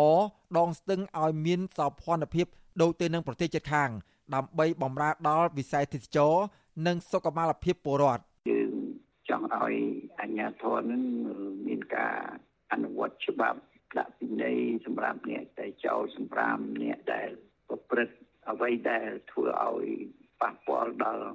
[0.59, 2.47] ដងស្ទឹងឲ្យមានសោភ័ណភាព
[2.83, 3.91] ដូចទៅនឹងប្រទេសជិតខាង
[4.35, 6.35] ដើម្បីបម្រើដល់វិស័យទេសចរ
[6.87, 8.73] និងសុខុមាលភាពពលរដ្ឋយើង
[9.29, 9.75] ចង់ឲ្យ
[10.21, 11.03] អាជ្ញាធរនឹង
[11.67, 12.17] មានការ
[12.73, 13.59] អនុវត្តច្បាប់
[13.99, 14.57] ដាក់ពិន័យ
[14.87, 17.31] សម្រាប់អ្នកដែលចោលសម្រាមអ្នកដែល
[17.73, 18.17] ប្រព្រឹត្ត
[18.51, 19.87] អ្វីដែលធ្វើឲ្យ
[20.41, 21.27] ប៉ះពាល់ដល់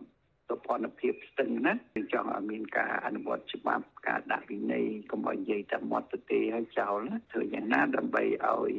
[0.50, 0.70] សុខ
[1.00, 1.74] ភាពស្ទឹងណា
[2.14, 8.74] ចង់ឲ្យមានការអនុវត្តច្បាប់ការដាក់វិន័យកុំឲ្យនិយាយតែមាត់ទៅទេហើយចោលណាធ្វើយ៉ាងណាដើម្បីឲ្យ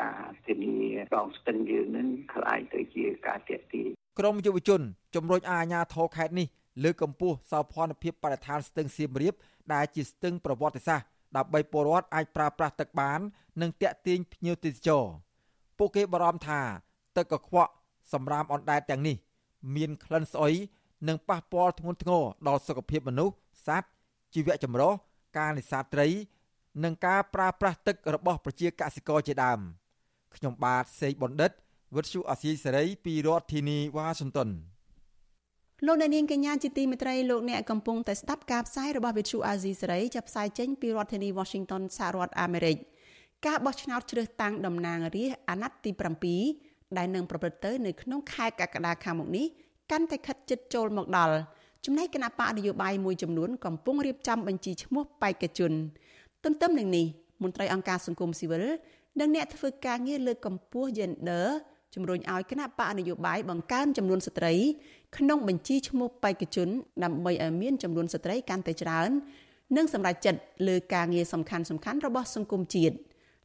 [0.00, 0.76] ការធានា
[1.16, 3.82] ដងស្ទឹងយើងនឹងក្លាយទៅជាការតេទី
[4.18, 4.80] ក្រមយុវជន
[5.14, 6.48] ជំរុញអាជ្ញាធរខេត្តនេះ
[6.84, 9.34] លើកកម្ពស់សោភ័ណភាពបរិស្ថានស្ទឹងសៀមរាប
[9.74, 13.20] ដែលជាស្ទឹងប្រវត្តិសាស្ត្រដើម្បីពលរដ្ឋអាចប្រើប្រាស់ទឹកបាន
[13.62, 15.04] និងតាក់ទាញភ្ញៀវទេសចរ។
[15.78, 16.60] ពួកគេបារម្ភថា
[17.16, 17.72] ទឹកកខ្វក់
[18.12, 19.16] សម្រាមអណ្ដែតទាំងនេះ
[19.76, 20.54] មានក្លិនស្អុយ
[21.08, 23.34] និងប៉ះពាល់ធ្ងន់ធ្ងរដល់សុខភាពមនុស្ស
[23.66, 23.88] សត្វ
[24.34, 24.92] ជីវៈចម្រុះ
[25.38, 26.08] ការនេសាទត្រី
[26.84, 29.58] និងការប្រើប្រាស់ទឹករបស់ប្រជាកសិករជាដើម
[30.36, 31.50] ខ្ញុំបាទសេកបណ្ឌិត
[31.96, 34.48] វិទ្យុអាស៊ីសេរីពីរដ្ឋធានីវ៉ាស៊ីនតោន
[35.86, 42.76] លោកអ្នកនាងកញ្ញាជាទីមេត្រីលោកអ្នកកំពុងតែស្ដាប់ការផ្សាយរបស់វិទ្យុអាស៊ីសេរីចាប់ផ្សាយចេញពីរដ្ឋធានី Washington សហរដ្ឋអាមេរិក។
[43.46, 45.90] ការបោះឆ្នោតជ្រើសតាំងតំណាងរាស្ត្រអាណត្តិទី
[46.44, 49.46] 7ដែលនឹងប្រព្រឹត្តទៅនៅក្នុងខែកក្កដាខាងមុខនេះ
[49.90, 51.36] កាន់តែខិតជិតចូលមកដល់
[51.84, 55.72] ចំណែកគណៈបកនយោបាយមួយចំនួនកំពុងរៀបចំបញ្ជីឈ្មោះបេក្ខជន
[56.44, 57.06] ទន្ទឹមនឹងនេះ
[57.42, 58.64] មន្ត្រីអង្គការសង្គមស៊ីវិល
[59.20, 61.46] និងអ្នកធ្វើការងារលើកកម្ពស់ gender
[61.94, 64.54] ជំរុញឲ្យគណៈបកនយោបាយបង្កើនចំនួនស្ត្រី
[65.16, 66.68] ក្នុងបញ្ជីឈ្មោះបេក្ខជន
[67.04, 69.10] ដើម្បីឲ្យមានចំនួនស្ត្រីកាន់តែច្រើន
[69.76, 72.94] និងសម្រេចចិត្តលើការងារសំខាន់ៗរបស់សង្គមជាតិ។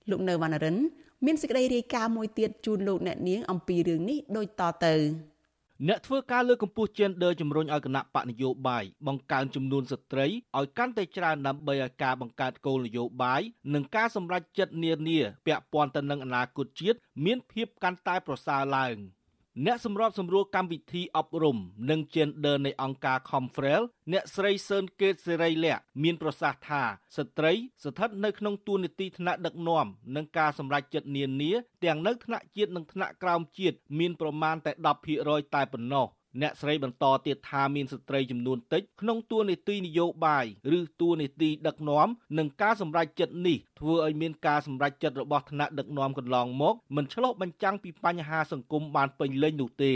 [0.09, 0.77] លោកនៅវណ្ណរិន
[1.25, 4.95] មានសេចក្តីរាយការណ៍មួយទៀតជូនលោកអ្នកនាងអំពីរឿងនេះដូចតទៅ
[5.87, 10.27] អ្នកធ្វើការលើកកម្ពស់ gender ជំរុញឲ្យគណៈបកនយោបាយបង្កើនចំនួនស្ត្រី
[10.57, 13.41] ឲ្យកាន់តែច្រើនដើម្បីឲ្យការបង្កើតគោលនយោបាយ
[13.73, 18.95] និងការសម្រេចចិត្តនានាពាក់ព័ន្ធទៅនឹងអនាគតជាតិមានភាពកាន់តែប្រសើរឡើង។
[19.65, 21.57] អ្នកសម្របសម្រួលកម្មវិធីអប់រំ
[21.89, 23.81] និង Gender នៃអង្គការ Confrel
[24.11, 26.83] អ្នកស្រីសឿនកេតសេរីលក្ខមានប្រសាសន៍ថា
[27.17, 31.51] ស្ត្រីស្ថិតនៅក្នុងតួនាទីថ្នាក់ដឹកនាំនិងការសម្រេចចិត្តនានា
[31.83, 34.71] ទាំងនៅថ្នាក់ជាតិនិងថ្នាក់ក្រោមជាតិមានប្រមាណតែ
[35.13, 36.07] 10%តែប៉ុណ្ណោះ
[36.41, 40.45] អ្នកស្រីបន្តទៀតថាមានស្ត្រីចំនួនតិចក្នុងតួនាទីនយោបាយ
[40.77, 42.07] ឬតួនាទីដឹកនាំ
[42.37, 49.93] និងការសម្រេចចិត្តនេះធ្វើឲ្យមានការសម្រេចចិត្តរបស់ថ្នាក់ដឹកនាំកន្លងមកមិនឆ្លុះបញ្ចាំងពីបញ្ហាសង្គមបានពេញលេញនោះទេ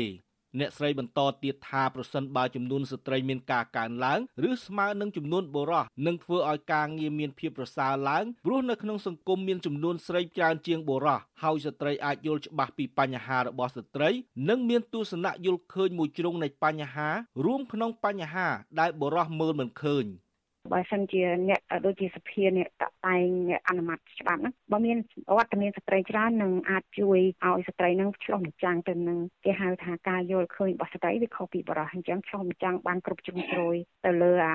[0.59, 14.09] អ្នកស្រីបន្តទៀតថាប្រសិនបើចំនួនស្ត្រីមានការកើនឡើងឬស្មើនឹងចំនួនបុរសនឹងធ្វើឲ្យការងារមានភាពប្រសើរឡើងព្រោះនៅក្នុងសង្គមមានចំនួនស្រីច្រើនជាងបុរសហើយស្ត្រីអាចយល់ច្បាស់ពីបញ្ហារបស់ស្ត្រី
[14.49, 17.09] និងមានទស្សនៈយល់ឃើញមួយជ្រុងនៃបញ្ហា
[17.45, 18.47] រួមក្នុងបញ្ហា
[18.79, 20.05] ដែលបុរសមើលមិនឃើញ។
[20.73, 24.97] បើសិនជាអ្នកដូចជាសភាអ្នកតតែងអ្នកអនុម័តច្បាប់ហ្នឹងបើមាន
[25.37, 34.53] វត្តមានស្ត្រីច្រើននឹងអាចជួយឲ្យស្ត្រីហ្នឹងឆ្លុះបញ្ចាំងទៅនឹងគេហៅថាការយល់ឃើញរបស់ស្ត្រីវាខុសពីបរិសុទ្ធអញ្ចឹងឆ្លុះបញ្ចាំងបានគ្រប់ជ្រុងជ្រោយទៅលើអា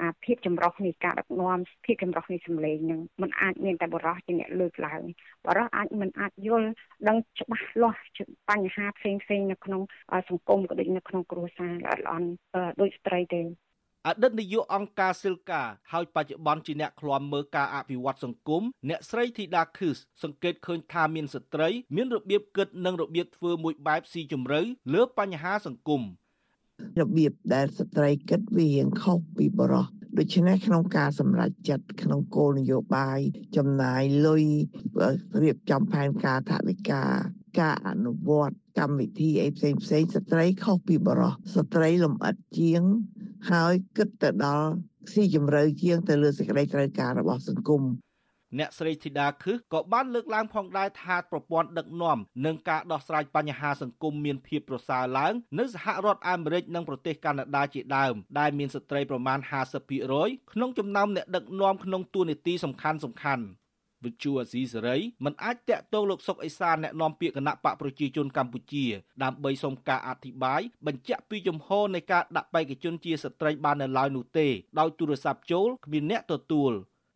[0.00, 5.02] អាភាពចម្រុះនៃការដឹកនាំភាពចម្រុះនៃសម្លេងហ្នឹងมันអាចមានតែបរិសុទ្ធជាអ្នកលើកឡើង
[5.46, 6.68] បរិសុទ្ធអាចមិនអាចយល់
[7.08, 8.00] ដឹងច្បាស់លាស់
[8.50, 9.82] បញ្ហាផ្សេងផ្សេងនៅក្នុង
[10.28, 12.28] សង្គមក៏ដូចនៅក្នុងគ្រួសារល្អល្អន់
[12.80, 13.42] ដូចស្ត្រីទេ
[14.06, 24.60] អតីតនាយកអង្គការសិលកាហើយបច្ចុប្បន្នជាអ្នកឃ្លាំមើលការអភិវឌ្ឍសង្គមអ្នកស្រីធីតាខឹសសង្កេតឃើញថាមានស្ត្រីមានរបៀបគិតនិងរបៀបធ្វើមួយបែបស៊ីជម្រៅ
[24.94, 26.02] លើបញ្ហាសង្គម
[27.00, 33.18] របៀបដែលស្ត្រីគិតវារៀងខុសពីបរិសុទ្ធដូច្នេះក្នុងការសម្រេចចិត្តក្នុងគោលនយោបាយ
[33.56, 34.44] ចំណាយលុយ
[35.42, 37.02] រៀបចំផែនការថវិកា
[37.60, 42.82] ការអនុវត្តកម្មវិធីអីផ្សេងផ្សេងស្ត្រីខុសពីបរិសុទ្ធស្ត្រីលំអិតជាង
[43.50, 44.68] ហើយគិតទៅដល់
[45.12, 47.82] ស៊ីជម្រៅជាងទៅលើសេចក្តីត្រូវការរបស់សង្គម
[48.58, 59.38] អ្នកស្រីធីតាខឹសក៏បានលើកឡើងផងដែរថាប្រព័ន្ធដឹកនាំនិងការដោះស្រាយបញ្ហាសង្គមមានភាពប្រសើរឡើងនៅសហរដ្ឋអាមេរិកនិងប្រទេសកាណាដាជាដើមដែលមានស្ត្រីប្រមាណ
[59.96, 63.44] 50%ក្នុងចំណោមអ្នកដឹកនាំក្នុងតួនាទីសំខាន់សំខាន់
[64.04, 68.86] វិទ្យុអាស៊ីសេរីមិនអាចតាក់ទងលោកសុកអេសានអ្នកនាំពាក្យគណៈបកប្រជាជនកម្ពុជា
[69.22, 74.46] ដើម្បីសុំការអធិប្បាយបញ្ជាក់ពីជំហរនៃការដាក់បេក្ខជនជាស្ត្រីបាននៅឡើយនោះទេ
[74.78, 76.72] ដោយទូរស័ព្ទចូលគ្មានអ្នកទទួល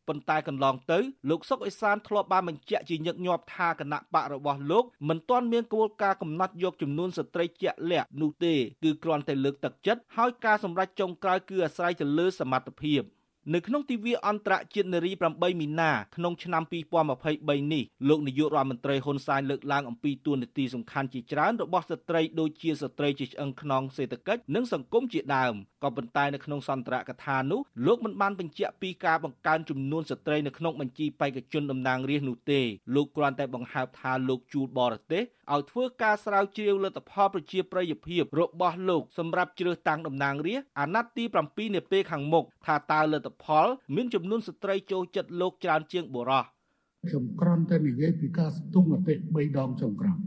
[0.09, 0.99] ប៉ុន្តែកន្លងទៅ
[1.31, 13.03] លោកសុកអេសានធ្លាប់បានបញ្ជាក់ជាញឹកញាប់ថាគណៈបករបស់លោកមិនទាន់មានគោលការណ៍កំណត់យកចំនួនស្ត្រីជាក់លាក់នោះទេគឺគ្រាន់តែលើកទឹកចិត្តហើយការសម្រេចចុងក្រោយគឺអាស្រ័យទៅលើសមត្ថភាព។
[13.53, 32.61] នៅក្នុងទិវាអន្តរជាតិនារី8មីនាក្នុងឆ្នាំ2023នេះលោកនាយករដ្ឋមន្ត្រីហ៊ុនសែនលើកឡើងអំពីទួនាទីសំខាន់ជាច្រើនរបស់ស្ត្រីដូចជាស្ត្រីជាឆ្អឹងខ្នងសេដ្ឋកិច្ចនិងសង្គមជាដើមក៏ប៉ុន្តែនៅក្នុងសន្ទរកថានោះលោកមិនបានបញ្ជាក់ពីការបង្កើនចំនួនស្ត្រីនៅក្នុងបញ្ជីបេក្ខជនតំណាងរាស្ត្រនោះទេ
[32.95, 35.23] លោកគ្រាន់តែបង្ហើបថាលោកជួលបរទេស
[35.53, 50.19] ឲ្យធ្វើការស្រាវជ្រាវលទ្ធផលប្រជាប្រិយភាពរបស់លោកសម្រាប់ជ្រើសតាំងតំណាងរាស្ត្រអាណត្តិទី7នាពេលខាងមុខថាតើលទ្ធផល មានចំនួនស្ត្រីចូលចិត្តលោកច្រើនជាងបុរសខ្ញុំគ្រាន់តែនិយាយពីការស្ទង់មតិ3ដងចុងក្រោយ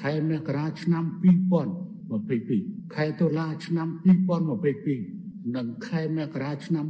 [0.00, 1.04] ខែមករាឆ្នាំ
[1.98, 3.88] 2022ខែតុលាឆ្នាំ
[4.70, 6.84] 2022និងខែមករាឆ្នាំ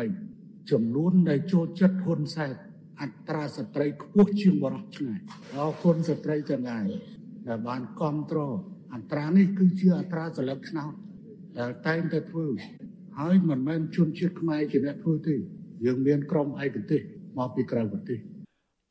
[0.00, 2.52] 2023ចំនួនដែលចូលចិត្តហ៊ុនសែន
[3.02, 5.20] អត្រាស្ត្រីខ្ពស់ជាងបរិសុទ្ធឆ្ងាយ
[5.56, 6.86] អរគុណស្ត្រីទាំងឡាយ
[7.48, 8.54] ដែលបានគ្រប់គ្រង
[8.94, 10.92] អត្រានេះគឺជាអត្រាសន្លឹកឆ្នោត
[11.58, 12.46] ដែលតែងតែធ្វើ
[13.18, 15.34] ហើយមិនមែនជនជាតិខ្មែរជាអ្នកធ្វើទេ
[15.84, 17.00] យើងមានក្រុមឯកទេស
[17.38, 18.18] មកពីក្រៅប្រទេស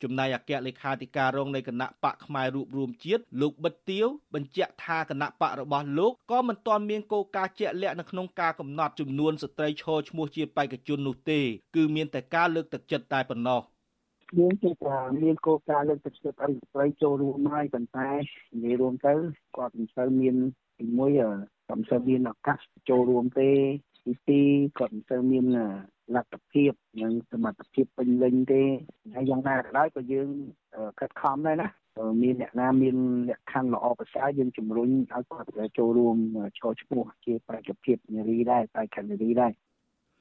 [0.02, 11.40] ចំណែកអគ្គលេខាធិការរងនៃគណៈបកផ្នែករួបរวมជាតិលោកបិទទៀវបញ្ជាក់ថាគណៈបករបស់លោកក៏មិនទាន់មានគោលការណ៍ជាក់លាក់នៅក្នុងការកំណត់ចំនួនស្ត្រីឈរឈ្មោះជាបេក្ខជននោះទេ
[11.76, 13.60] គឺមានតែការលើកទឹកចិត្តតែប៉ុណ្ណោះ
[14.36, 18.10] យើងគឺថាមានគោលការណ៍លើកទឹកចិត្តឲ្យស្ត្រីចូលរួមហើយប៉ុន្តែ
[18.52, 19.14] និយាយរួមទៅ
[19.56, 20.36] គាត់មិនសូវមាន
[20.78, 21.10] ទីមួយ
[21.68, 22.58] ក៏មិនសូវមានឱកាស
[22.88, 23.50] ចូលរួមទេ
[24.04, 24.48] ទីពីរ
[24.78, 25.44] គាត់មិនសូវមាន
[26.14, 26.72] លទ្ធភាព
[27.02, 28.62] និងសមត្ថភាពពេញលេញទេ
[29.14, 30.28] ហើយយ៉ាងណាក៏ដោយក៏យើង
[31.00, 31.68] ខិតខំដែរណា
[32.22, 32.96] មានអ្នកណាមាន
[33.28, 35.48] លក្ខខណ្ឌល្អប្រសើរយើងជំរុញឲ្យគាត់
[35.78, 36.16] ចូលរួម
[36.58, 39.52] ឈរឈ្មោះជាបេក្ខភាពនារីដែរបេក្ខនារីដែរ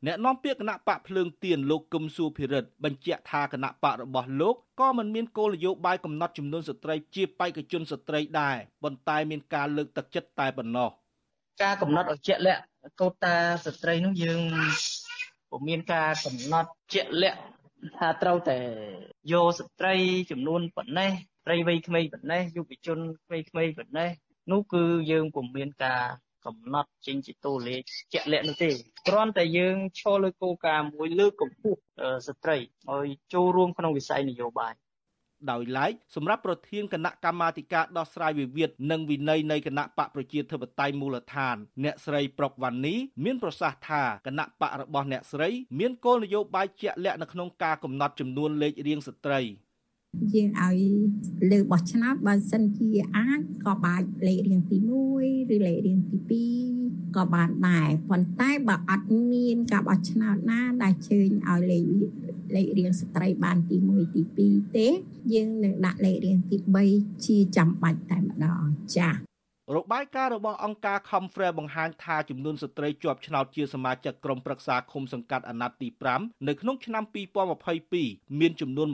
[0.05, 10.89] អ្នកនាំពាក្យគណៈបកភ្លើងទៀនលោកកឹមសុភិរិទ្ធបញ្ជាក់ថាគណៈបករបស់លោកក៏មិនមានគោលនយោបាយកំណត់ចំនួនស្ត្រីជាបេក្ខជនស្ត្រីដែរប៉ុន្តែមានការលើកទឹកចិត្តតែប៉ុណ្ណោះ
[11.63, 12.61] ការកំណត់ឲ្យជាក់លាក់
[13.01, 13.35] កូតា
[13.65, 14.41] ស្ត្រីនោះយើង
[15.49, 17.39] ពុំមានការកំណត់ជាក់លាក់
[17.97, 18.57] ថាត្រូវតែ
[19.31, 19.95] យកស្ត្រី
[20.31, 24.09] ចំនួនប៉ុណ្ណេះស្ត្រីវ័យក្មេងប៉ុណ្ណេះយុវជនក្មេងៗប៉ុណ្ណេះ
[24.51, 26.03] នោះគឺយើងពុំមានការ
[26.47, 27.81] កំណត់ចេញជាតួលេខ
[28.13, 28.69] ជាក់លាក់នោះទេ
[29.07, 31.79] គ្រាន់តែយើងឈរលើគោលការណ៍មួយលើកកម្ពស់
[32.27, 32.57] ស្ត្រី
[32.91, 34.73] ឲ្យចូលរួមក្នុងវិស័យនយោបាយ
[35.51, 42.95] ដោយឡែកសម្រាប់ប្រធានគណៈកម្មាធិការដោះស្រាយវិវាទនិងវិន័យនៃគណៈបកប្រជាធិបតេយ្យមូលដ្ឋាន អ្នកស្រីប្រុកវ៉ានី
[43.25, 49.41] មានប្រសាសន៍ថាគណៈបករបស់អ្នកស្រីមានគោលនយោបាយជាក់លាក់នៅក្នុងការកំណត់ចំនួនលេខរៀងស្ត្រី
[50.33, 50.79] យើងឲ្យ
[51.51, 56.45] លើបោះឆ្នោតបើសិនជាអាចក៏បាច់លេខរៀងទី1ឬលេខរៀងទី
[56.75, 61.85] 2ក៏បានដែរប៉ុន្តែបើអត់មានការបោះឆ្នោតណាដែលជើញឲ្យលេខ
[62.55, 64.87] លេខរៀងស្ត្រីបានទី1ទី2ទេ
[65.33, 66.57] យើងនឹងដាក់លេខរៀងទី
[66.91, 68.65] 3ជាចាំបាច់តែម្ដង
[68.97, 69.26] ចា៎
[69.75, 75.87] របាយការណ៍របស់អង្គការ Confrere បង្ហាញថាចំនួនស្ត្រីជាប់ឆ្នោតជាសមាជិកក្រុមប្រឹក្សាឃុំសង្កាត់អាណត្តិទី
[76.17, 77.03] 5នៅក្នុងឆ្នាំ
[77.71, 78.87] 2022មានចំនួន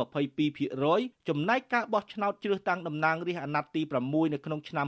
[0.62, 4.88] 22%ចំណែកការបោះឆ្នោតជ្រើសតាំងតំណាងរាស្ត្រអាណត្តិទី6នៅក្នុងឆ្នាំ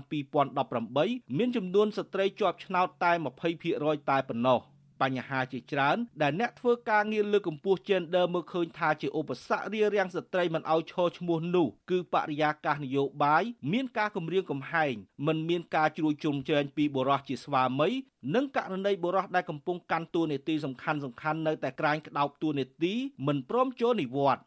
[0.69, 3.11] 2018មានចំនួនស្ត្រីជាប់ឆ្នោតតែ
[3.55, 4.61] 20%តែប៉ុណ្ណោះ។
[5.01, 13.43] បញ្ហាជាច្រើន ដែលអ្នកធ្វើការងារលើកកម្ពស់ gender មើលឃើញថាជាឧបសគ្គរារាំងស្ត្រីមិនឲ្យឈរឈ្មោះនោះគឺបរិយាកាសនយោបាយ
[13.73, 14.93] មានការគម្រាមកំហែង
[15.27, 17.89] មិនមានការជ្រួយជ្រុំជ្រែងពីបុរសជាស្វាមី
[18.35, 22.93] និងករណីបុរសដែលកំពុងកាន់តួនាទីសំខាន់សំខាន់នៅតែក្រាញក្តោបតួនាទី
[23.27, 24.45] មិនព្រមចូលនិវត្តន៍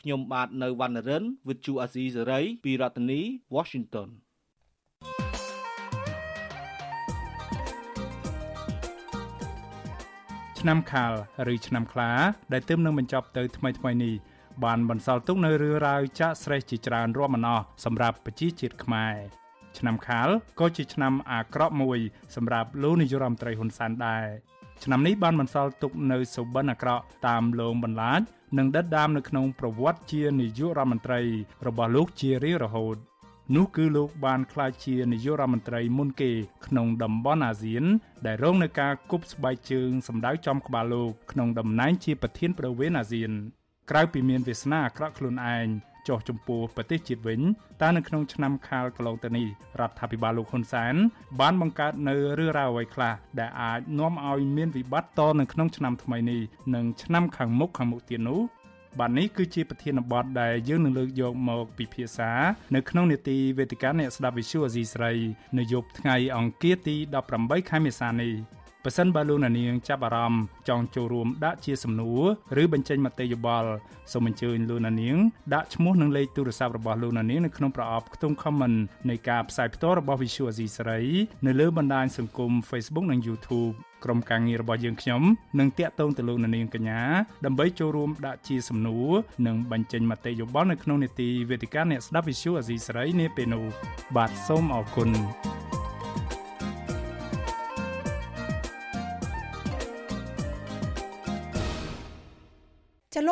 [0.00, 3.20] ខ្ញុំបាទនៅវណ្ណរិន With Chu Azizi Saray ពីរដ្ឋធានី
[3.54, 4.08] Washington
[10.66, 11.12] ឆ្នាំខាល
[11.52, 12.10] ឬឆ្នាំខ្លា
[12.52, 14.14] ដែលទើបនឹងបញ្ចប់ទៅថ្មីថ្មីនេះ
[14.64, 19.14] បានបន្សល់ទុកនៅរឿងរ៉ាវចាក់ស្រេះជាច្រើនរាប់មិនអស់សម្រាប់ប្រជាជាតិខ្មែរ
[19.78, 20.28] ឆ្នាំខាល
[20.60, 21.98] ក៏ជាឆ្នាំអាក្រក់មួយ
[22.34, 24.26] សម្រាប់លោកនាយរដ្ឋមន្ត្រីហ៊ុនសែនដែរ
[24.84, 28.20] ឆ្នាំនេះបានបន្សល់ទុកនៅសុបិនអាក្រក់តាមលងបន្លាច
[28.58, 31.20] និងដិតដាមនៅក្នុងប្រវត្តិជានាយករដ្ឋមន្ត្រី
[31.66, 32.96] របស់លោកជារៀងរហូត
[33.54, 36.30] នោះគឺលោកបានក្លាយជានាយករដ្ឋមន្ត្រីមុនគេ
[36.66, 37.84] ក្នុងតំបន់អាស៊ាន
[38.26, 43.30] ដែលរងនឹងការគប់ស្បែកជើងសម្ដៅចំក្បាលលោកក្នុងតំណែងជាប្រធានប្រវេណអាស៊ាន
[43.90, 45.66] ក្រៅពីមានវាសនាអាក្រក់ខ្លួនឯង
[46.08, 47.40] ចោះចំពោះប្រទេសជាតិវិញ
[47.82, 49.46] តើនៅក្នុងឆ្នាំខាលកន្លងទៅនេះ
[49.80, 50.94] រដ្ឋាភិបាលលោកហ៊ុនសែន
[51.40, 56.40] បានបង្កើតនៅរឿងរ៉ាវអ្វីខ្លះដែលអាចនាំឲ្យមានវិបត្តិតនៅក្នុងឆ្នាំថ្មីនេះ
[56.74, 58.40] និងឆ្នាំខាងមុខខាងមុខទៀតនោះ
[58.98, 62.30] បាទនេះគឺជាប្រធានបទដែលយើងនឹងលើកយកមកពិភាក្សា
[62.74, 65.12] នៅក្នុងនេតិវេទិកាអ្នកស្ដាប់វិទ្យុអេស៊ីស្រី
[65.58, 66.96] នៅយប់ថ្ងៃអង្គារទី
[67.32, 68.32] 18ខែមេសានេះ
[68.88, 72.14] ប៉ះសិនបើលោកនាងចាប់អារម្មណ៍ចង់ចូលរួមដាក់ជាសំណួ
[72.56, 73.70] រឬបញ្ចេញមតិយោបល់
[74.12, 75.16] សូមអញ្ជើញលោកនាង
[75.54, 78.78] ដាក់ឈ្មោះនិងលេខទូរស័ព្ទរបស់លោកនាងនៅក្នុងប្រអប់ខ្ទង់ comment
[79.10, 81.00] នៃការផ្សាយផ្ទាល់របស់ Visual Asia ស្រី
[81.46, 83.74] នៅលើបណ្ដាញសង្គម Facebook និង YouTube
[84.04, 85.22] ក្រុមការងាររបស់យើងខ្ញុំ
[85.58, 87.02] នឹងតាក់ទងទៅលោកនាងកញ្ញា
[87.44, 89.10] ដើម្បីចូលរួមដាក់ជាសំណួរ
[89.46, 93.64] និងបញ្ចេញមតិយោបល់នៅក្នុងនេតិវេទិកាអ្នកស្ដាប់ Visual Asia ស្រីនាពេលនោះ
[94.16, 95.10] បាទសូមអរគុណ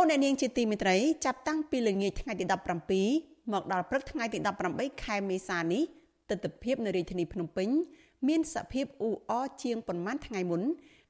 [0.05, 2.44] ចលនានាងជាទីមេត្រីចាប់តាំងពីល្ងាចថ្ងៃទី
[2.98, 4.38] 17មកដល់ព្រឹកថ្ងៃទី
[4.70, 5.82] 18ខែមេសានេះ
[6.30, 7.68] ទស្សនវិជ្ជានៅរាជធានីភ្នំពេញ
[8.28, 10.62] មានសភាពអ៊ូអរជាងប៉ុន្មានថ្ងៃមុន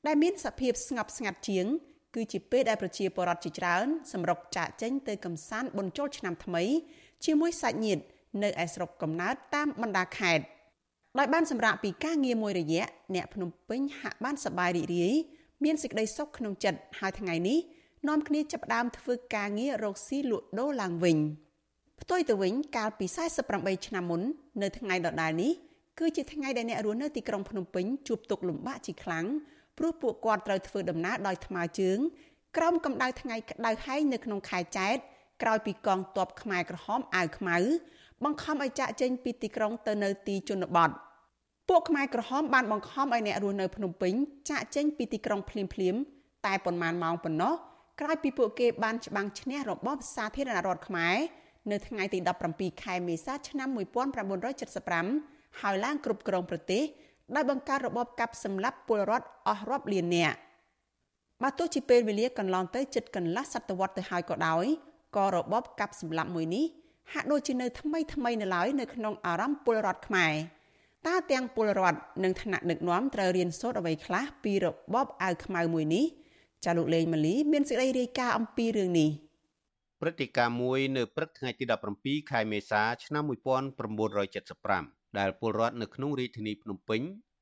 [0.06, 1.66] ដែលមានសភាពស្ងប់ស្ងាត់ជាង
[2.14, 6.62] គឺជាពេលដែលប្រជាពលរដ្ឋជាច្រើនសម្រុកចាកចេញទៅកំសាន្តបុណ្យចូលឆ្នាំថ្មី
[7.24, 8.02] ជាមួយសាច់ញាតិ
[8.42, 10.44] នៅឯស្រុកកំណើតតាមបណ្ដាខេត្ត
[11.18, 12.84] ដោយបានសម្រាប់ពីការងារមួយរយៈ
[13.14, 15.14] អ្នកភ្នំពេញហាក់បានសប្បាយរីករាយ
[15.64, 17.58] មានសេចក្តីសុខក្នុងចិត្តហើយថ្ងៃនេះ
[18.08, 21.18] នាំគ្នាចាប់ផ្ដើមធ្វើការងាររកស៊ីលក់ដូរឡើងវិញ
[22.00, 23.06] ផ្ទុយទៅវិញកាលពី
[23.46, 24.22] 48ឆ្នាំមុន
[24.62, 25.52] នៅថ្ងៃដដែលនេះ
[25.98, 29.26] គឺជាថ្ងៃដែលអ្នករស់នៅទីក្រុងភ្នំពេញជួបទុក្ខលំបាកជាខ្លាំង
[29.78, 31.98] ព្រោះពួកគាត់ត្រូវធ្វើដំណើរដោយថ្មើរជើង
[32.56, 34.96] ក្រោមកម្ដៅថ្ងៃក្តៅហែងនៅក្នុងខែចែក
[35.42, 37.56] ក្រោយពីកងទ័ពខ្មែរក្រហមអាវខ្មៅ
[38.24, 40.90] បង្ខំឲ្យចាក់ចេញពីទីក្រុងទៅនៅទីជនបទ
[41.68, 44.12] ពួកខ្មែរក្រហមបានបង្ខំឲ្យអ្នករស់នៅភ្នំពេញ
[44.50, 45.96] ចាក់ចេញពីទីក្រុងភ្លាមភ្លាម
[46.46, 47.54] តែប៉ុន្មានម៉ោងប៉ុណ្ណោះ
[48.00, 51.16] ក្រោយពីពួកគេបានច្បាំងឈ្នះរបបសាធារណរដ្ឋខ្មែរ
[51.70, 52.18] នៅថ្ងៃទី
[52.50, 53.68] 17ខែមេសាឆ្នាំ
[54.84, 56.82] 1975ហើយឡើងគ្រប់គ្រងប្រទេស
[57.34, 60.36] ដោយបង្កើតរបបកាប់សម្លាប់ពលរដ្ឋអស់រាប់លាននាក់
[61.42, 64.64] បើទោះជាពេលវេលាកន្លងទៅជិតកន្លះសតវត្សទៅហើយក៏ដោយ
[65.16, 66.64] ក៏របបកាប់សម្លាប់មួយនេះ
[67.12, 70.34] ហាក់ដូចជានៅថ្មីថ្មីនៅឡើយនៅក្នុងអារម្មណ៍ពលរដ្ឋខ្មែរ
[71.06, 76.04] តើទាំងពលរដ្ឋនិងថ្នាក់ដឹកនាំត្រូវរៀនសូត្រអ្វីខ្លះពីរបបអាវខ្មៅមួយនេះ
[76.64, 79.10] ចាលោកលេងម៉ាលីមានសេចក្តីរាយការណ៍អំពីរឿងនេះ
[80.00, 81.64] ព្រឹត្តិការណ៍មួយនៅព្រឹកថ្ងៃទី
[81.96, 83.24] 17ខែមេសាឆ្នាំ
[84.20, 87.00] 1975ដែលពលរដ្ឋនៅក្នុងរាជធានីភ្នំពេញ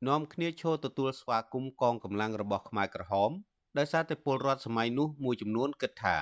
[0.09, 3.31] នាំគ្នាឈរទទួលស្វាគមន៍កងកម្លាំងរបស់ខ្មែរក្រហម
[3.79, 6.17] ដោយសារតែពលរដ្ឋសម័យនោះមួយចំនួនគិតថា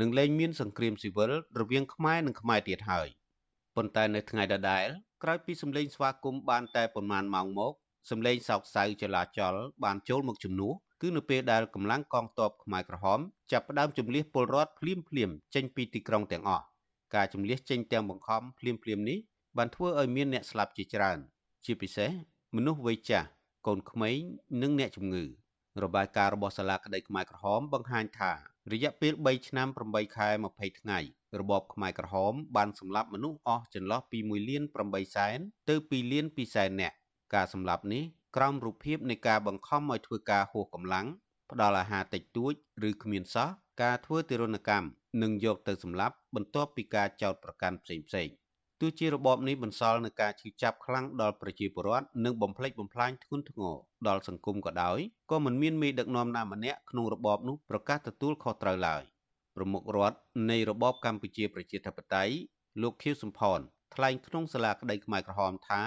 [0.00, 3.08] នឹងលែងមានសង្គ្រាមស៊ីវិលរវាងខ្មែរនិងខ្មែរទៀតហើយ
[3.76, 4.86] ប៉ុន្តែនៅថ្ងៃដដែល
[5.22, 7.72] ក្រោយពីសម្លេងស្វាគមន៍បានតែប៉ុន្មានម៉ោងមក
[8.10, 13.20] សម្លេងសោកសៅចលាចលបានចូលមកជំនួស គឺនៅពេលដែលកម្លាំងកងទ័ពខ្មែរក្រហម
[13.52, 16.64] ចាប់ផ្ដើមជំលះពលរដ្ឋភ្លាមភ្លាមចេញពីទីក្រុងទាំងអស់
[17.14, 19.18] ការជំលះចេញទាំងបង្ខំភ្លាមភ្លាមនេះ
[19.56, 21.18] បានធ្វើឲ្យមានអ្នកស្លាប់ជាច្រើន
[21.64, 22.10] ជាពិសេស
[22.56, 23.28] មនុស្សវ័យចាស់
[23.66, 24.18] កូនក្មេង
[24.62, 25.24] និងអ្នកជំងឺ
[25.82, 28.32] របាយការណ៍របស់សាលាក្តីខ្មែរក្រហមបង្ហាញថា
[28.72, 30.98] រយៈពេល3ឆ្នាំ8ខែ20ថ្ងៃ
[31.40, 35.38] របបខ្មែរក្រហមបានសម្លាប់មនុស្សអស់ចន្លោះពី1លាន8សែន
[35.68, 36.96] ទៅ2លាន2សែននាក់
[37.34, 38.04] ការសម្លាប់នេះ
[38.36, 41.06] ក្រោមរូបភាពនៃការបង្ខំឲ្យធ្វើការហួសកម្លាំង
[41.50, 42.52] ផ្ដល់អាហារតិចតួច
[42.88, 43.48] ឬគ្មានសោះ
[43.82, 44.88] ការធ្វើទារុណកម្ម
[45.22, 48.16] និងយកទៅសម្លាប់បន្ទាប់ពីការចោទប្រកាន់ផ្សេងៗទ
[48.80, 53.74] ទោះជារបបនេះបន្សល់នឹងការឈឺចាប់ខ្លាំងដល់ប្រជាពលរដ្ឋនិងបំផ្លិចបំផ្លាញធ្ងន់ធ្ងរ
[54.08, 54.98] ដល់សង្គមក៏ដោយ
[55.30, 59.02] ក៏មិនមានមេដឹកនាំណាម្នាក់ក្នុងរបបនោះប្រកាសទទួលខុសត្រូវឡើយ
[59.56, 60.16] ប្រមុខរដ្ឋ
[60.50, 62.34] នៃរបបកម្ពុជាប្រជាធិបតេយ្យ
[62.82, 63.60] លោកខៀវសំផន
[63.94, 65.82] ថ្លែងក្នុងសាលាក្តីខ្មែរក្រហមថា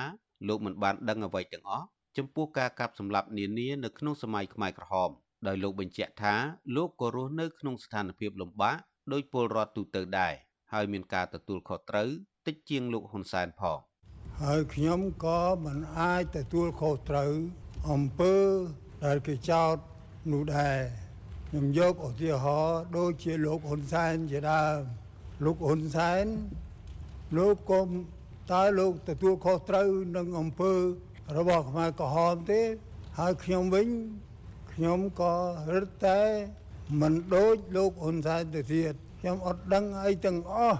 [0.47, 1.87] លោកមិនបានដឹងអ្វីទាំងអស់
[2.17, 5.09] ចំពោះការកាប់សម្លាប់នានានៅក្នុងសម័យខ្មែរក្រហម
[5.47, 6.35] ដោយលោកបញ្ជាក់ថា
[6.75, 8.77] លោកក៏រស់នៅក្នុងស្ថានភាពលំបាក
[9.13, 10.33] ដោយពលរដ្ឋទូទៅដែរ
[10.73, 12.09] ហើយមានការទទួលខុសត្រូវ
[12.47, 13.77] តិចជាងលោកហ៊ុនសែនផង
[14.41, 17.31] ហើយខ្ញុំក៏មិនអាចទទួលខុសត្រូវ
[17.91, 18.35] អំពើ
[19.05, 19.75] ដែលគេចោទ
[20.31, 20.77] នោះដែរ
[21.49, 24.79] ខ្ញុំយកឧទាហរណ៍ដូចជាលោកហ៊ុនសែនជាដើម
[25.45, 26.25] លោកហ៊ុនសែន
[27.37, 27.87] លោកគុំ
[28.51, 30.73] តើលោកទទួលខុសត្រូវនឹងអំពើ
[31.33, 32.61] របស់ខ្មែរក្រហមទេ
[33.19, 33.87] ហើយខ្ញុំវិញ
[34.73, 35.33] ខ្ញុំក៏
[35.73, 36.21] រឹតតែ
[37.01, 40.79] មិនដូចលោកហ៊ុនសែនទៅទៀតខ្ញុំអត់ដឹងអីទាំងអស់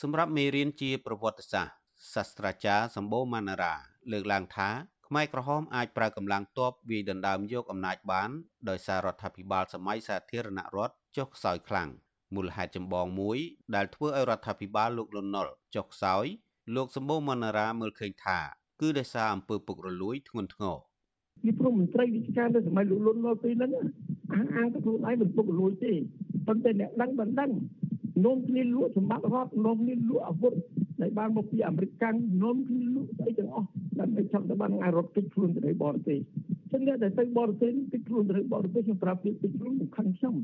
[0.00, 1.74] សម្រាប់មេរៀនជាប្រវត្តិសាស្ត្រ
[2.14, 3.74] សាស្ត្រាចារ្យសម្បូរម៉ាណារ៉ា
[4.12, 4.68] លើកឡើងថា
[5.06, 8.30] ខ្មែរក្រហមអាចប្រើកម្លាំងទ័ពវាយដណ្ដើមយកអំណាចបាន
[8.68, 11.88] ដោយសាររដ្ឋាភិបាលសម័យសាធារណរដ្ឋចុះខ្សោយខ្លាំង
[12.34, 13.38] មូលហេតុចម្បងមួយ
[13.74, 16.24] ដែលធ្វើឲ្យរដ្ឋាភិបាលលោកលន់នល់ចុះខ្សោយ
[16.76, 18.38] លោកសម្បូរម៉ាណារ៉ាមើលឃើញថា
[18.80, 20.76] គឺដោយសារអំពើពុករលួយធ្ងន់ធ្ងរ
[21.42, 23.72] ពីព្រមមន្ត្រីវិជ្ជានៅសម័យលោកលន់នល់ពេលហ្នឹង
[24.34, 25.92] អាងអាងទៅខ្លួនឯងមិនពុករលួយទេ
[26.46, 27.50] ប៉ុន្តែអ្នកដឹងមិនដឹង
[28.24, 30.54] នោមគ្នាលក់សម្បត្តិរដ្ឋនោមគ្នាលក់អាវុធ
[31.00, 33.68] ដែលបានមកពីអាមេរិកកាំងនោមគ្នាលក់ស្អីទាំងអស់
[34.00, 36.18] ដើម្បីចង់ទៅបានអារត់គេចខ្លួនទៅបរទេស
[36.70, 40.34] ចឹងអ្នកដែលទៅបរទេសគេចខ្លួនទៅបរទេសខ្ញុំប្រាប់គេគេចខ្លួនសំខាន់ខ្ញុំ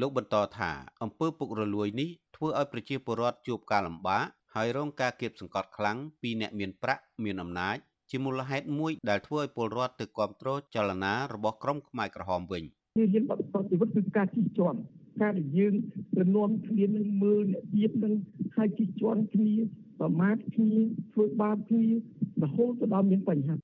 [0.00, 0.70] លោកបន្តថា
[1.02, 4.24] អំពើពុករលួយនេះធ្វើឲ្យប្រជាពលរដ្ឋជួបការលំបាក
[4.54, 7.76] ហើយរងការគៀបសង្កត់ខ្លាំងពីអ្នកមានប្រាក់មានអំណាច
[8.10, 12.62] ជាមូលហេតុមួយដែលធ្វើឲ្យពលរដ្ឋទៅគ្រប់គ្រងចលនារបស់ក្រុមខ្មែរក្រហមវិញ
[12.96, 14.78] ជាហ៊ានបដិសេធជីវិតគឺការជិះជាន់
[15.22, 15.74] ការដែលយើង
[16.16, 18.14] ទៅនាំគ្នានឹងមើលអ្នកទៀតនឹង
[18.56, 19.52] ហើយជិះជាន់គ្នា
[20.00, 20.78] ប្រមាថគ្នា
[21.12, 21.86] ធ្វើបាបគ្នា
[22.42, 23.54] រហូតទៅដល់មានបញ្ហា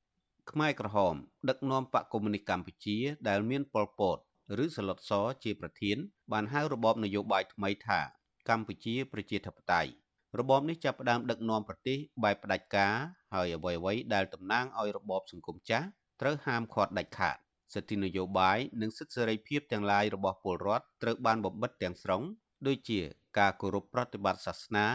[0.51, 1.15] ខ្មែរក្រហម
[1.49, 2.97] ដឹកនាំបកកុម្មុយនីសកម្ពុជា
[3.29, 4.19] ដែលមានប៉ុលពត
[4.65, 5.13] ឬសឡុតស
[5.45, 5.97] ជាប្រធាន
[6.33, 8.01] បានហៅរបបនយោបាយថ្មីថា
[8.49, 9.91] កម្ពុជាប្រជាធិបតេយ្យ
[10.39, 12.95] របបនេះចាប់ផ្ដើមដឹកនាំប្រទេសបែបផ្ដាច់ការ
[13.35, 15.87] ហើយអ្វីៗដែលតំណាងឲ្យរបបសង្គមចាស់
[16.21, 17.37] ត្រូវហាមឃាត់ដាច់ខាត
[17.75, 22.23] សិទ្ធិនយោបាយនិងសិទ្ធិសេរីភាពទាំងឡាយរបស់ពលរដ្ឋត្រូវបានបំបិតទាំងស្រុង
[22.67, 23.01] ដូចជា
[23.39, 24.87] ការគោរពប្រតិបត្តិសាសនា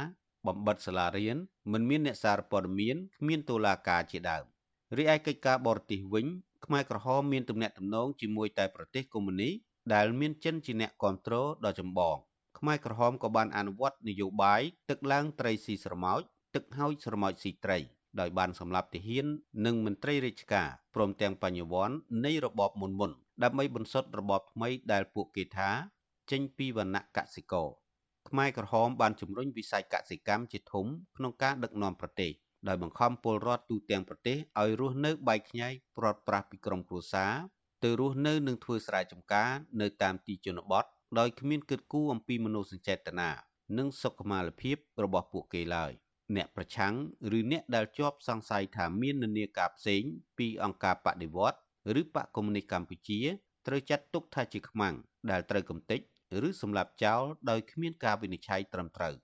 [0.48, 1.38] បំបិតសាលារៀន
[1.72, 4.44] មិនមានអ្នកសារព័ត៌មានគ្មានតុលាការជាដើម
[4.98, 6.26] រីឯកិច្ចការបរទេសវិញ
[6.66, 9.54] ខ្មែរក្រហមមានទំនាក់ទំនងជាមួយតែប្រទេសកុម្មុយនីស
[9.94, 12.18] ដែលមានចិនជាអ្នកគ្រប់គ្រងដ៏ចម្បង
[12.66, 16.22] ខ្មែរក្រហមក៏បានអនុវត្តនយោបាយទឹកឡើងត្រីស៊ីស្រមោច
[16.56, 17.78] ទឹកហោចស្រមោចស៊ីត្រី
[18.20, 19.26] ដោយបានសម្លាប់ទាហាន
[19.66, 21.96] និងមន្ត្រីរាជការព្រមទាំងបញ្ញវន្ត
[22.26, 23.12] នៃរបបមុនមុន
[23.44, 25.70] ដើម្បីបន្សុទ្ធរបបថ្មីដែលពួកគេថា
[26.32, 27.70] ចេញពីវណ្ណៈកសិករ
[28.30, 30.86] ខ្មែរក្រហមបានជំរុញវិស័យកសិកម្មជាធំ
[31.18, 32.32] ក្នុងការដឹកនាំប្រទេស
[32.68, 37.34] ដោយបង្ខំពលរដ្ឋទូទាំងប្រទេសឲ្យរស់នៅបែកខ្ញែកព្រាត់ប្រាសពីក្រុមគ្រួសារ
[37.84, 39.52] ទៅរស់នៅនិងធ្វើស្រែចម្ការ
[39.82, 40.86] នៅតាមទីជនបទ
[41.20, 43.32] ដោយគ្មានគិតគូរអំពីមនោសញ្ចេតនា
[43.78, 45.92] និងសុខុមាលភាពរបស់ពួកគេឡើយ
[46.36, 46.94] អ្នកប្រឆាំង
[47.38, 50.04] ឬអ្នកដែលជាប់សង្ស័យថាមាននានាការផ្សេង
[50.38, 51.58] ពីអង្គការបដិវត្ត
[52.00, 53.20] ឬបកកុម្មុយនីសកម្ពុជា
[53.68, 54.96] ត្រូវចាត់ទុកថាជាខ្មាំង
[55.32, 56.00] ដែលត្រូវកំទេច
[56.48, 59.16] ឬសម្លាប់ចោលដោយគ្មានការវិនិច្ឆ័យត្រឹមត្រូវ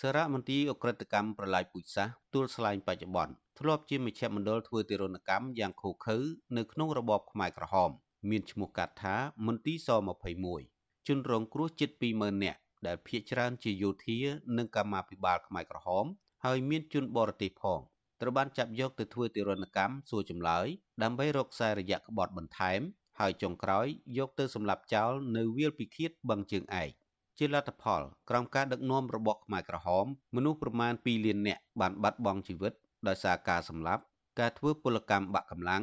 [0.00, 6.16] សារមន្ទីរអក្រិតកម្មប្រឡាយពូជសាសន៍ទួលស្លែងបច្ចុប្បន្នធ្លាប់ជាមជ្ឈមណ្ឌលធ្វើទារុណកម្មយ៉ាងឃោឃៅ
[6.56, 7.90] នៅក្នុងរបបខ្មែរក្រហម
[8.30, 9.16] មានឈ្មោះកាត់ថា
[9.46, 10.75] មន្ទីរស21
[11.08, 14.18] ជនរងគ្រោះជិត20000នាក់ដែលភ ieck ច្រើនជាយោធា
[14.58, 16.06] និងកម្មាភិបាលខ្មែរក្រហម
[16.44, 17.80] ហើយមានជនបរទេសផង
[18.20, 20.66] ត្រូវបានចាប់យកទៅធ្វើទារុណកម្មសួរចម្លើយ
[21.02, 22.80] ដើម្បីរកខ្សែរយៈក្បត់បន្ថែម
[23.20, 23.86] ហើយចុងក្រោយ
[24.18, 26.90] យកទៅសម្លាប់ចោលនៅវាលពិឃាតបឹងជើងឯក
[27.38, 32.72] ជាលទ្ធផលក្រោមការដឹកនាំរបស់ខ្មែរក្រហម មនុស្សប្រមាណ2លាននាក់បានបាត់បង់ជីវិត
[33.08, 34.02] ដោយសារការសម្លាប់
[34.40, 35.82] ការធ្វើពលកម្មបាក់កម្លាំង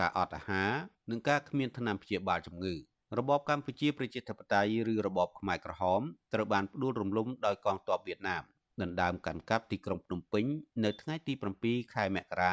[0.00, 0.70] ការអត់អាហារ
[1.10, 2.74] និងការគ្មានថ្នាំព្យាបាលជំងឺ
[3.16, 6.00] របបកម្ពុជាប្រជាធិបតេយ្យឬរបបខ្មែរក្រហម
[6.34, 8.42] ត្រូវបានផ្ដួលរំលំដោយកងទ័ពវៀតណាម
[8.82, 10.44] ដណ្ដើមកាន់កាប់ទីក្រុងភ្នំពេញ
[10.84, 11.32] នៅថ្ងៃទី
[11.64, 12.52] 7ខែមករា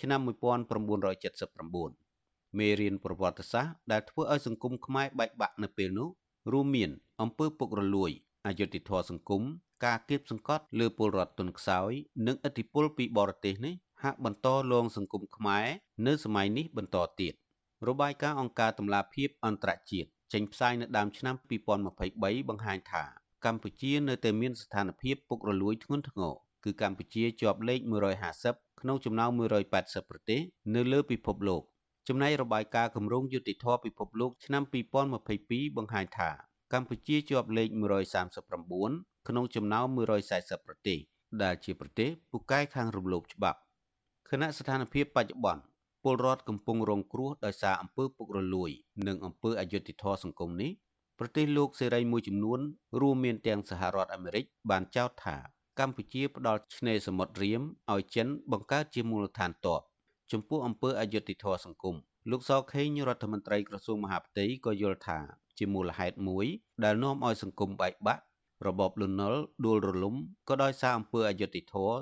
[0.00, 6.08] ឆ្នាំ1979មេរៀនប្រវត្តិសាស្ត្រដែលធ្វើឲ្យសង្គមខ្មែរបែកបាក់នៅពេលនោះ
[6.52, 6.90] រួមមាន
[7.22, 8.10] អំពើពុករលួយ
[8.46, 9.42] អយុត្តិធម៌សង្គម
[9.84, 11.90] ការគៀបសង្កត់លើពលរដ្ឋទុនខ្សោយ
[12.26, 15.66] និងឥទ្ធិពលពីបរទេសនេះហាក់បន្តលងសង្គមខ្មែរ
[16.06, 17.34] នៅសម័យនេះបន្តទៀត
[17.88, 21.34] របាយការណ៍អង្គការតម្លាភាពអន្តរជាតិចេញផ្សាយនៅដើមឆ្នាំ
[21.92, 23.04] 2023បង្ហាញថា
[23.44, 27.80] កម្ពុជានៅតែមានស្ថានភាពពុករលួយធ្ងន់ធ្ងរគឺកម្ពុជាជាប់លេខ
[28.30, 29.30] 150ក្នុងចំណោម
[29.70, 30.40] 180ប្រទេស
[30.74, 31.62] នៅលើពិភពលោក
[32.08, 34.62] ចំណែករបាយការណ៍គម្រោងយុតិធធពិភពលោកឆ្នាំ
[35.24, 36.30] 2022បង្ហាញថា
[36.72, 37.68] កម្ពុជាជាប់លេខ
[38.48, 39.86] 139ក្នុងចំណោម
[40.26, 40.98] 140ប្រទេស
[41.42, 43.58] ដែលជាប្រទេសពូកែខាងរំលោភច្បាប់
[44.30, 45.62] ខណៈស្ថានភាពបច្ចុប្បន្ន
[46.08, 48.70] ពលរដ្ឋកំពុងរងគ្រោះដោយសារអំពើពុករលួយ
[49.06, 50.70] និងអំពើអយុត្តិធម៌សង្គមនេះ
[51.18, 52.60] ប្រទេសលោកសេរីមួយចំនួន
[53.00, 55.36] រួមមានទាំងសហរដ្ឋអាមេរិកបានចោទថា
[55.80, 59.80] កម្ពុជាផ្ដល់ឆ្នេរសមុទ្ររៀមឲ្យចិនបង្កើតជាមូលដ្ឋានទ័ព
[60.32, 61.96] ចំពោះអំពើអយុត្តិធម៌សង្គម
[62.30, 65.18] លោកសខេងរដ្ឋមន្ត្រីក្រសួងមហាផ្ទៃក៏យល់ថា
[65.58, 66.46] ជាមូលហេតុមួយ
[66.84, 68.22] ដែលនាំឲ្យសង្គមបែកបាក់
[68.66, 70.14] របបលន់នល់ដួលរលំ
[70.48, 71.96] ក៏ដោយសារអំពើអយុត្តិធម៌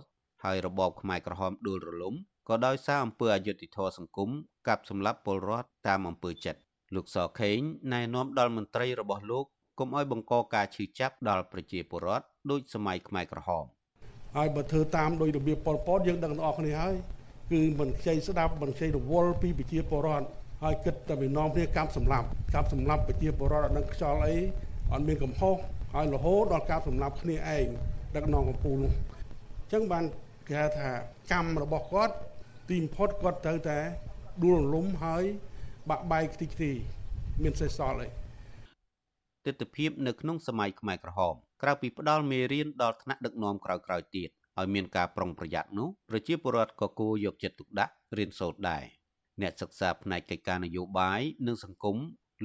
[0.45, 2.15] ហើយរបបខ្មែរក្រហមដួលរលំ
[2.49, 4.31] ក៏ដោយសារអំពើអយុត្តិធម៌សង្គម
[4.69, 6.61] កាប់សម្លាប់ពលរដ្ឋតាមអំពើចិត្ត
[6.95, 7.59] លោកសខេង
[7.93, 9.45] ណែនាំដល់មន្ត្រីរបស់លោក
[9.79, 13.65] កុំឲ្យបង្កការឈឺចាប់ដល់ប្រជាពលរដ្ឋដូចសម័យខ្មែរក្រហម
[14.37, 16.95] ហើយបើធ្វើតាមដោយរបៀបប៉ុលពតយើងដឹងទាំងអស់គ្នាហើយ
[17.53, 20.27] គឺមិនខ្ចីស្ដាប់មិនខ្ចីរវល់ពីប្រជាពលរដ្ឋ
[20.63, 24.35] ហើយគិតតែពីនាំគ្នាកាប់សម្លាប់កាប់សម្លាប់ប្រជាពលរដ្ឋអត់នឹងខ្យល់អី
[24.93, 25.57] អត់មានកំហុស
[25.95, 27.67] ហើយរហូតដល់កាប់សម្លាប់គ្នាឯង
[28.17, 28.93] ដឹកនាំកម្ពុជានោះ
[29.63, 30.05] អញ្ចឹងបាន
[30.49, 30.89] គេហៅថា
[31.33, 32.15] កម្មរបស់គាត់
[32.71, 33.79] ទីបំផុតគាត់ត្រូវតែ
[34.45, 35.25] ដួលរលំហើយ
[35.91, 36.73] បាក់បែកខ្ទេចខ្ទី
[37.43, 38.09] មានសេះសល់អី
[39.47, 48.85] ទស្សនវិជ្ជានៅក្នុងសម័យខ្មែរក្រហមក្រៅពីផ្ដាល់មេរៀនដល់ថ្នាក់ដឹកនាំក្រោយៗទៀតឲ្យមានការប្រុងប្រយ័ត្ននោះប្រជាពលរដ្ឋក៏គួរយកចិត្តទុកដាក់រៀនសូត្រដែរ
[49.43, 51.97] អ្នកសិក្សាផ្នែកកិច្ចការនយោបាយនិងសង្គម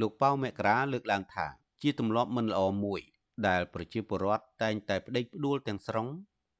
[0.01, 1.47] លោកប៉ៅមករាលើកឡើងថា
[1.81, 3.01] ជាទម្លាប់មិនល្អមួយ
[3.47, 6.07] ដែលប្រជាពលរដ្ឋតែងតែប្តេជ្ញាផ្ដួលទាំងស្រុង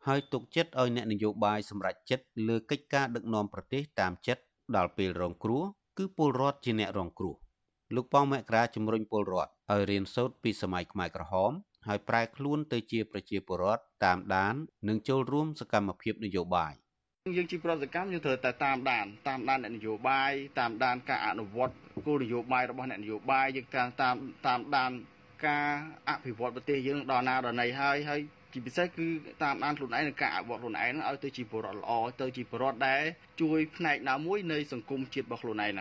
[0.07, 4.41] ហើយទុកចិត្តឲ្យអ្នកនយោបាយសម្រេចចិត្តលើកិច្ចការដឹកនាំប្រទេសតាមចិត្ត
[4.75, 5.63] ដល់ពេលរងគ្រោះ
[5.97, 7.35] គឺពលរដ្ឋជាអ្នករងគ្រោះ
[7.95, 11.51] លោកប៉ៅមករាជំរុញពលរដ្ឋឲ្យរៀនសូត្រពីសម័យខ្មែរក្រហម
[11.87, 14.55] ហើយប្រែខ្លួនទៅជាប្រជាពលរដ្ឋតាមដាន
[14.89, 16.73] និងចូលរួមសកម្មភាពនយោបាយ
[17.37, 21.75] យើងជាប្រតិកម្មយើងត្រូវតែតាមដានតាមដានអ្នកនយោបាយតាមដានការអនុវត្ត
[22.05, 24.15] គោលនយោបាយរបស់អ្នកនយោបាយយើងតាមតាម
[24.47, 24.91] តាមដាន
[25.47, 25.67] ការ
[26.09, 28.21] អភិវឌ្ឍប្រទេសយើងដល់ណាដល់ណីហើយហើយ
[28.51, 29.07] ជាពិសេសគឺ
[29.43, 31.91] តាមដានខ្លួនឯងនិងការអភិវឌ្ឍខ្លួនឯងឲ្យទៅជាពលរដ្ឋល្អ
[32.21, 33.03] ទៅជាពលរដ្ឋដែល
[33.41, 35.71] ជួយផ្នែកណាមួយនៃសង្គមជាតិរបស់ខ្លួនឯង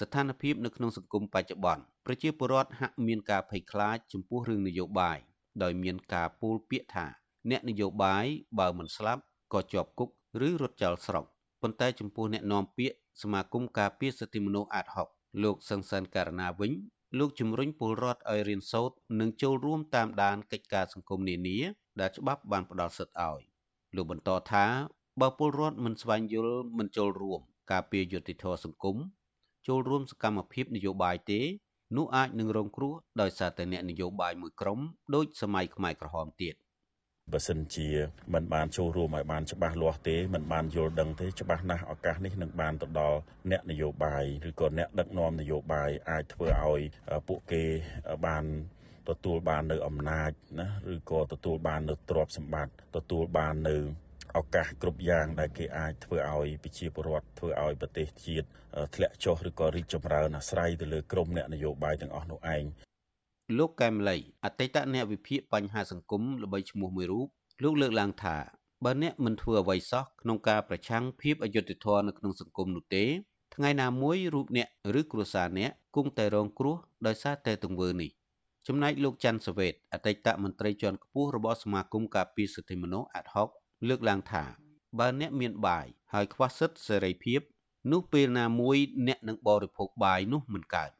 [0.00, 5.18] ស្ថានភាពនៅក្នុងសង្គមបច្ចុប្បន្នប្រជាពលរដ្ឋហាក់មានការភ័យខ្លាចចំពោះរឿងនយោបាយ
[5.62, 7.06] ដោយមានការពោលពាក្យថា
[7.50, 8.24] អ្នកនយោបាយ
[8.58, 10.08] បើមិនស្លាប់ក៏ជាប់គុក
[10.48, 11.24] ឬរត់ចោលស្រុក
[11.62, 15.08] ប៉ុន្តែចំពោះអ្នកនាំពាក្យសមាគមការពារសិទ្ធិមនុស្សអាតហុក
[15.42, 16.72] លោកសង្សានករណាវិញ
[17.18, 21.58] លោកជំរុញពលរដ្ឋឲ្យរៀនសូត្រនិងចូលរួមតាមដានកិច្ចការសង្គមនានា
[22.00, 23.40] ដែលច្បាប់បានផ្ដល់សិទ្ធិឲ្យ
[23.96, 24.64] លោកបន្តថា
[25.20, 27.40] បើពលរដ្ឋមិនស្វែងយល់មិនចូលរួម
[27.72, 28.96] ការពារយុត្តិធម៌សង្គម
[29.66, 31.40] ចូលរួមសកម្មភាពនយោបាយទេ
[31.96, 34.80] នោះអាចនឹងរងគ្រោះដោយសារតែអ្នកនយោបាយមួយក្រុម
[35.14, 36.54] ដូចសម័យខ្មែរក្រហមទៀត
[37.32, 37.88] បើសិនជា
[38.34, 43.18] មិនបានចូលរួមឲ្យបានច្បាស់លាស់ទេមិនបានយល់ដឹងទេច្បាស់ណាស់ឱកាសនេះនឹងបានទៅដល់
[43.50, 46.80] អ្នកនយោបាយឬក៏អ្នកដឹកនាំនយោបាយអាចធ្វើឲ្យ
[47.28, 47.64] ពួកគេ
[48.26, 48.44] បាន
[49.10, 50.30] ទទួលបាននៅអំណាច
[50.60, 53.76] ណាឬក៏ទទួលបាននៅទ្រព្យសម្បត្តិទទួលបាននៅ
[54.38, 58.46] ឱកាសគ្រប់យ៉ាងដែលគេអាចធ្វើឲ្យប្រជាពលរដ្ឋធ្វើឲ្យប្រទេសជាតិ
[58.94, 62.64] ធ្លាក់ចុះឬក៏រីកចម្រើនអាស្រ័យទៅលើក្រមអ្នកនយោបាយទាំងអស់នោះឯង
[63.58, 67.28] លោកកែមលីអតីតអ្នកវិភាគបញ្ហាសង្គមល្បីឈ្មោះមួយរូប
[67.62, 68.36] លោកលើកឡើងថា
[68.84, 73.04] បើអ្នកមិនធ្វើអ្វីសោះក្នុងការប្រឆាំងភាពអយុត្តិធម៌នៅក្នុងសង្គមនោះទេ
[73.54, 74.68] ថ្ងៃណាមួយរូបអ្នក
[75.00, 76.76] ឬគ្រួសារអ្នកគង់តែរងគ្រោះ
[77.06, 78.10] ដោយសារតែទង្វើនេះ
[78.68, 83.48] ចំណែកលោកច័ន្ទសវេតអតីតមន្ត្រីជាន់ខ្ពស់របស់សមាគមការពារសិទ្ធិមនុស្សអាត់ហុក
[83.88, 84.44] លើកឡើងថា
[84.98, 87.40] បើអ្នកមានបាយហើយខ្វះសិទ្ធិសេរីភាព
[87.92, 88.76] នោះពេលណាមួយ
[89.08, 90.90] អ្នកនឹងបរិភោគបាយនោះមិនកើត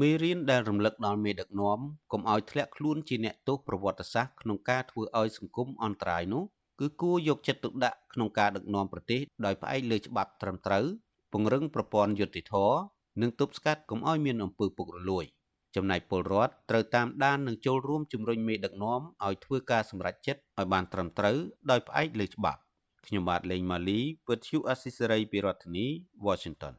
[0.00, 1.78] មេរៀនដែលរំលឹកដល់មេដឹកនាំ
[2.12, 6.44] កុំឲ្យធ្លាក់ខ្លួនជាអ្នកទោសប្រវត្តិសាស្ត្រក្នុងការធ្វើឲ្យសង្គមអន្តរាយនោះ
[6.80, 10.86] គឺគួរយកចិត្តទុកដាក់ក្នុងការដឹកនាំប្រទេសដោយផ្អែកលើច្បាប់ត្រឹមត្រូវ
[11.32, 12.78] ពង្រឹងប្រព័ន្ធយុត្តិធម៌
[13.20, 15.26] និងទប់ស្កាត់កុំឲ្យមានអំពើពុករលួយ
[15.76, 21.36] ចំណែកពលរដ្ឋត្រូវតាមដាននិងចូលរួមជំរុញមេដឹកនាំឲ្យធ្វើការសម្រេចចិត្តឲ្យបានត្រឹមត្រូវ
[21.70, 22.60] ដោយផ្អែកលើច្បាប់
[23.06, 25.86] ខ្ញុំបាទលេងម៉ាលីវិទ្យុអស៊ីសេរីពីរដ្ឋធានី
[26.26, 26.74] Washington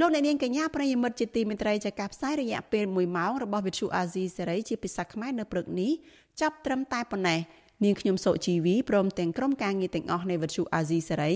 [0.00, 5.92] លោកអ្នកនាងកញ្ញាប្រិយមិត្តជាទីមេត្រីចាការផ្សាយរយៈពេល1ម៉ោងរបស់វិទ្យុអាស៊ីសេរីជាភាសាខ្មែរនៅព្រឹកនេះ
[6.40, 7.40] ចាប់ត្រឹមតែប៉ុណ្ណេះ
[7.84, 11.32] នាងខ្ញុំសុជីវីព្រមទាំងក្រុមការងារទាំងអស់នៃវិទ្យុអាស៊ីសេរី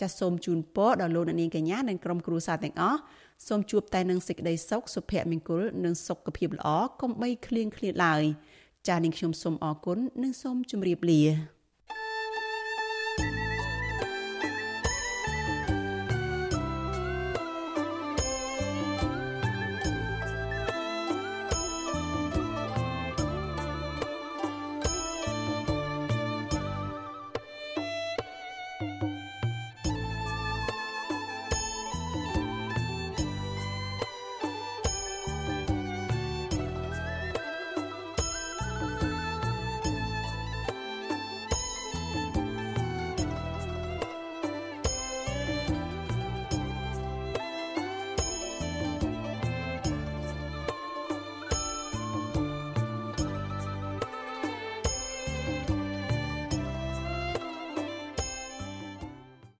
[0.00, 3.00] ចាសសូមជូនពរដល់លោកអ្នកនាងកញ្ញានិងក្រុមគ្រួសារទាំងអស់
[3.48, 6.68] សូមជួបតែនឹងសេចក្តីសុខសុភមង្គលនិងសុខភាពល្អ
[7.00, 8.22] កុំបីឃ្លៀងឃ្លាតឡើយ
[8.88, 11.55] ចាសនាងខ្ញុំសូមអរគុណនិងសូមជម្រាបលា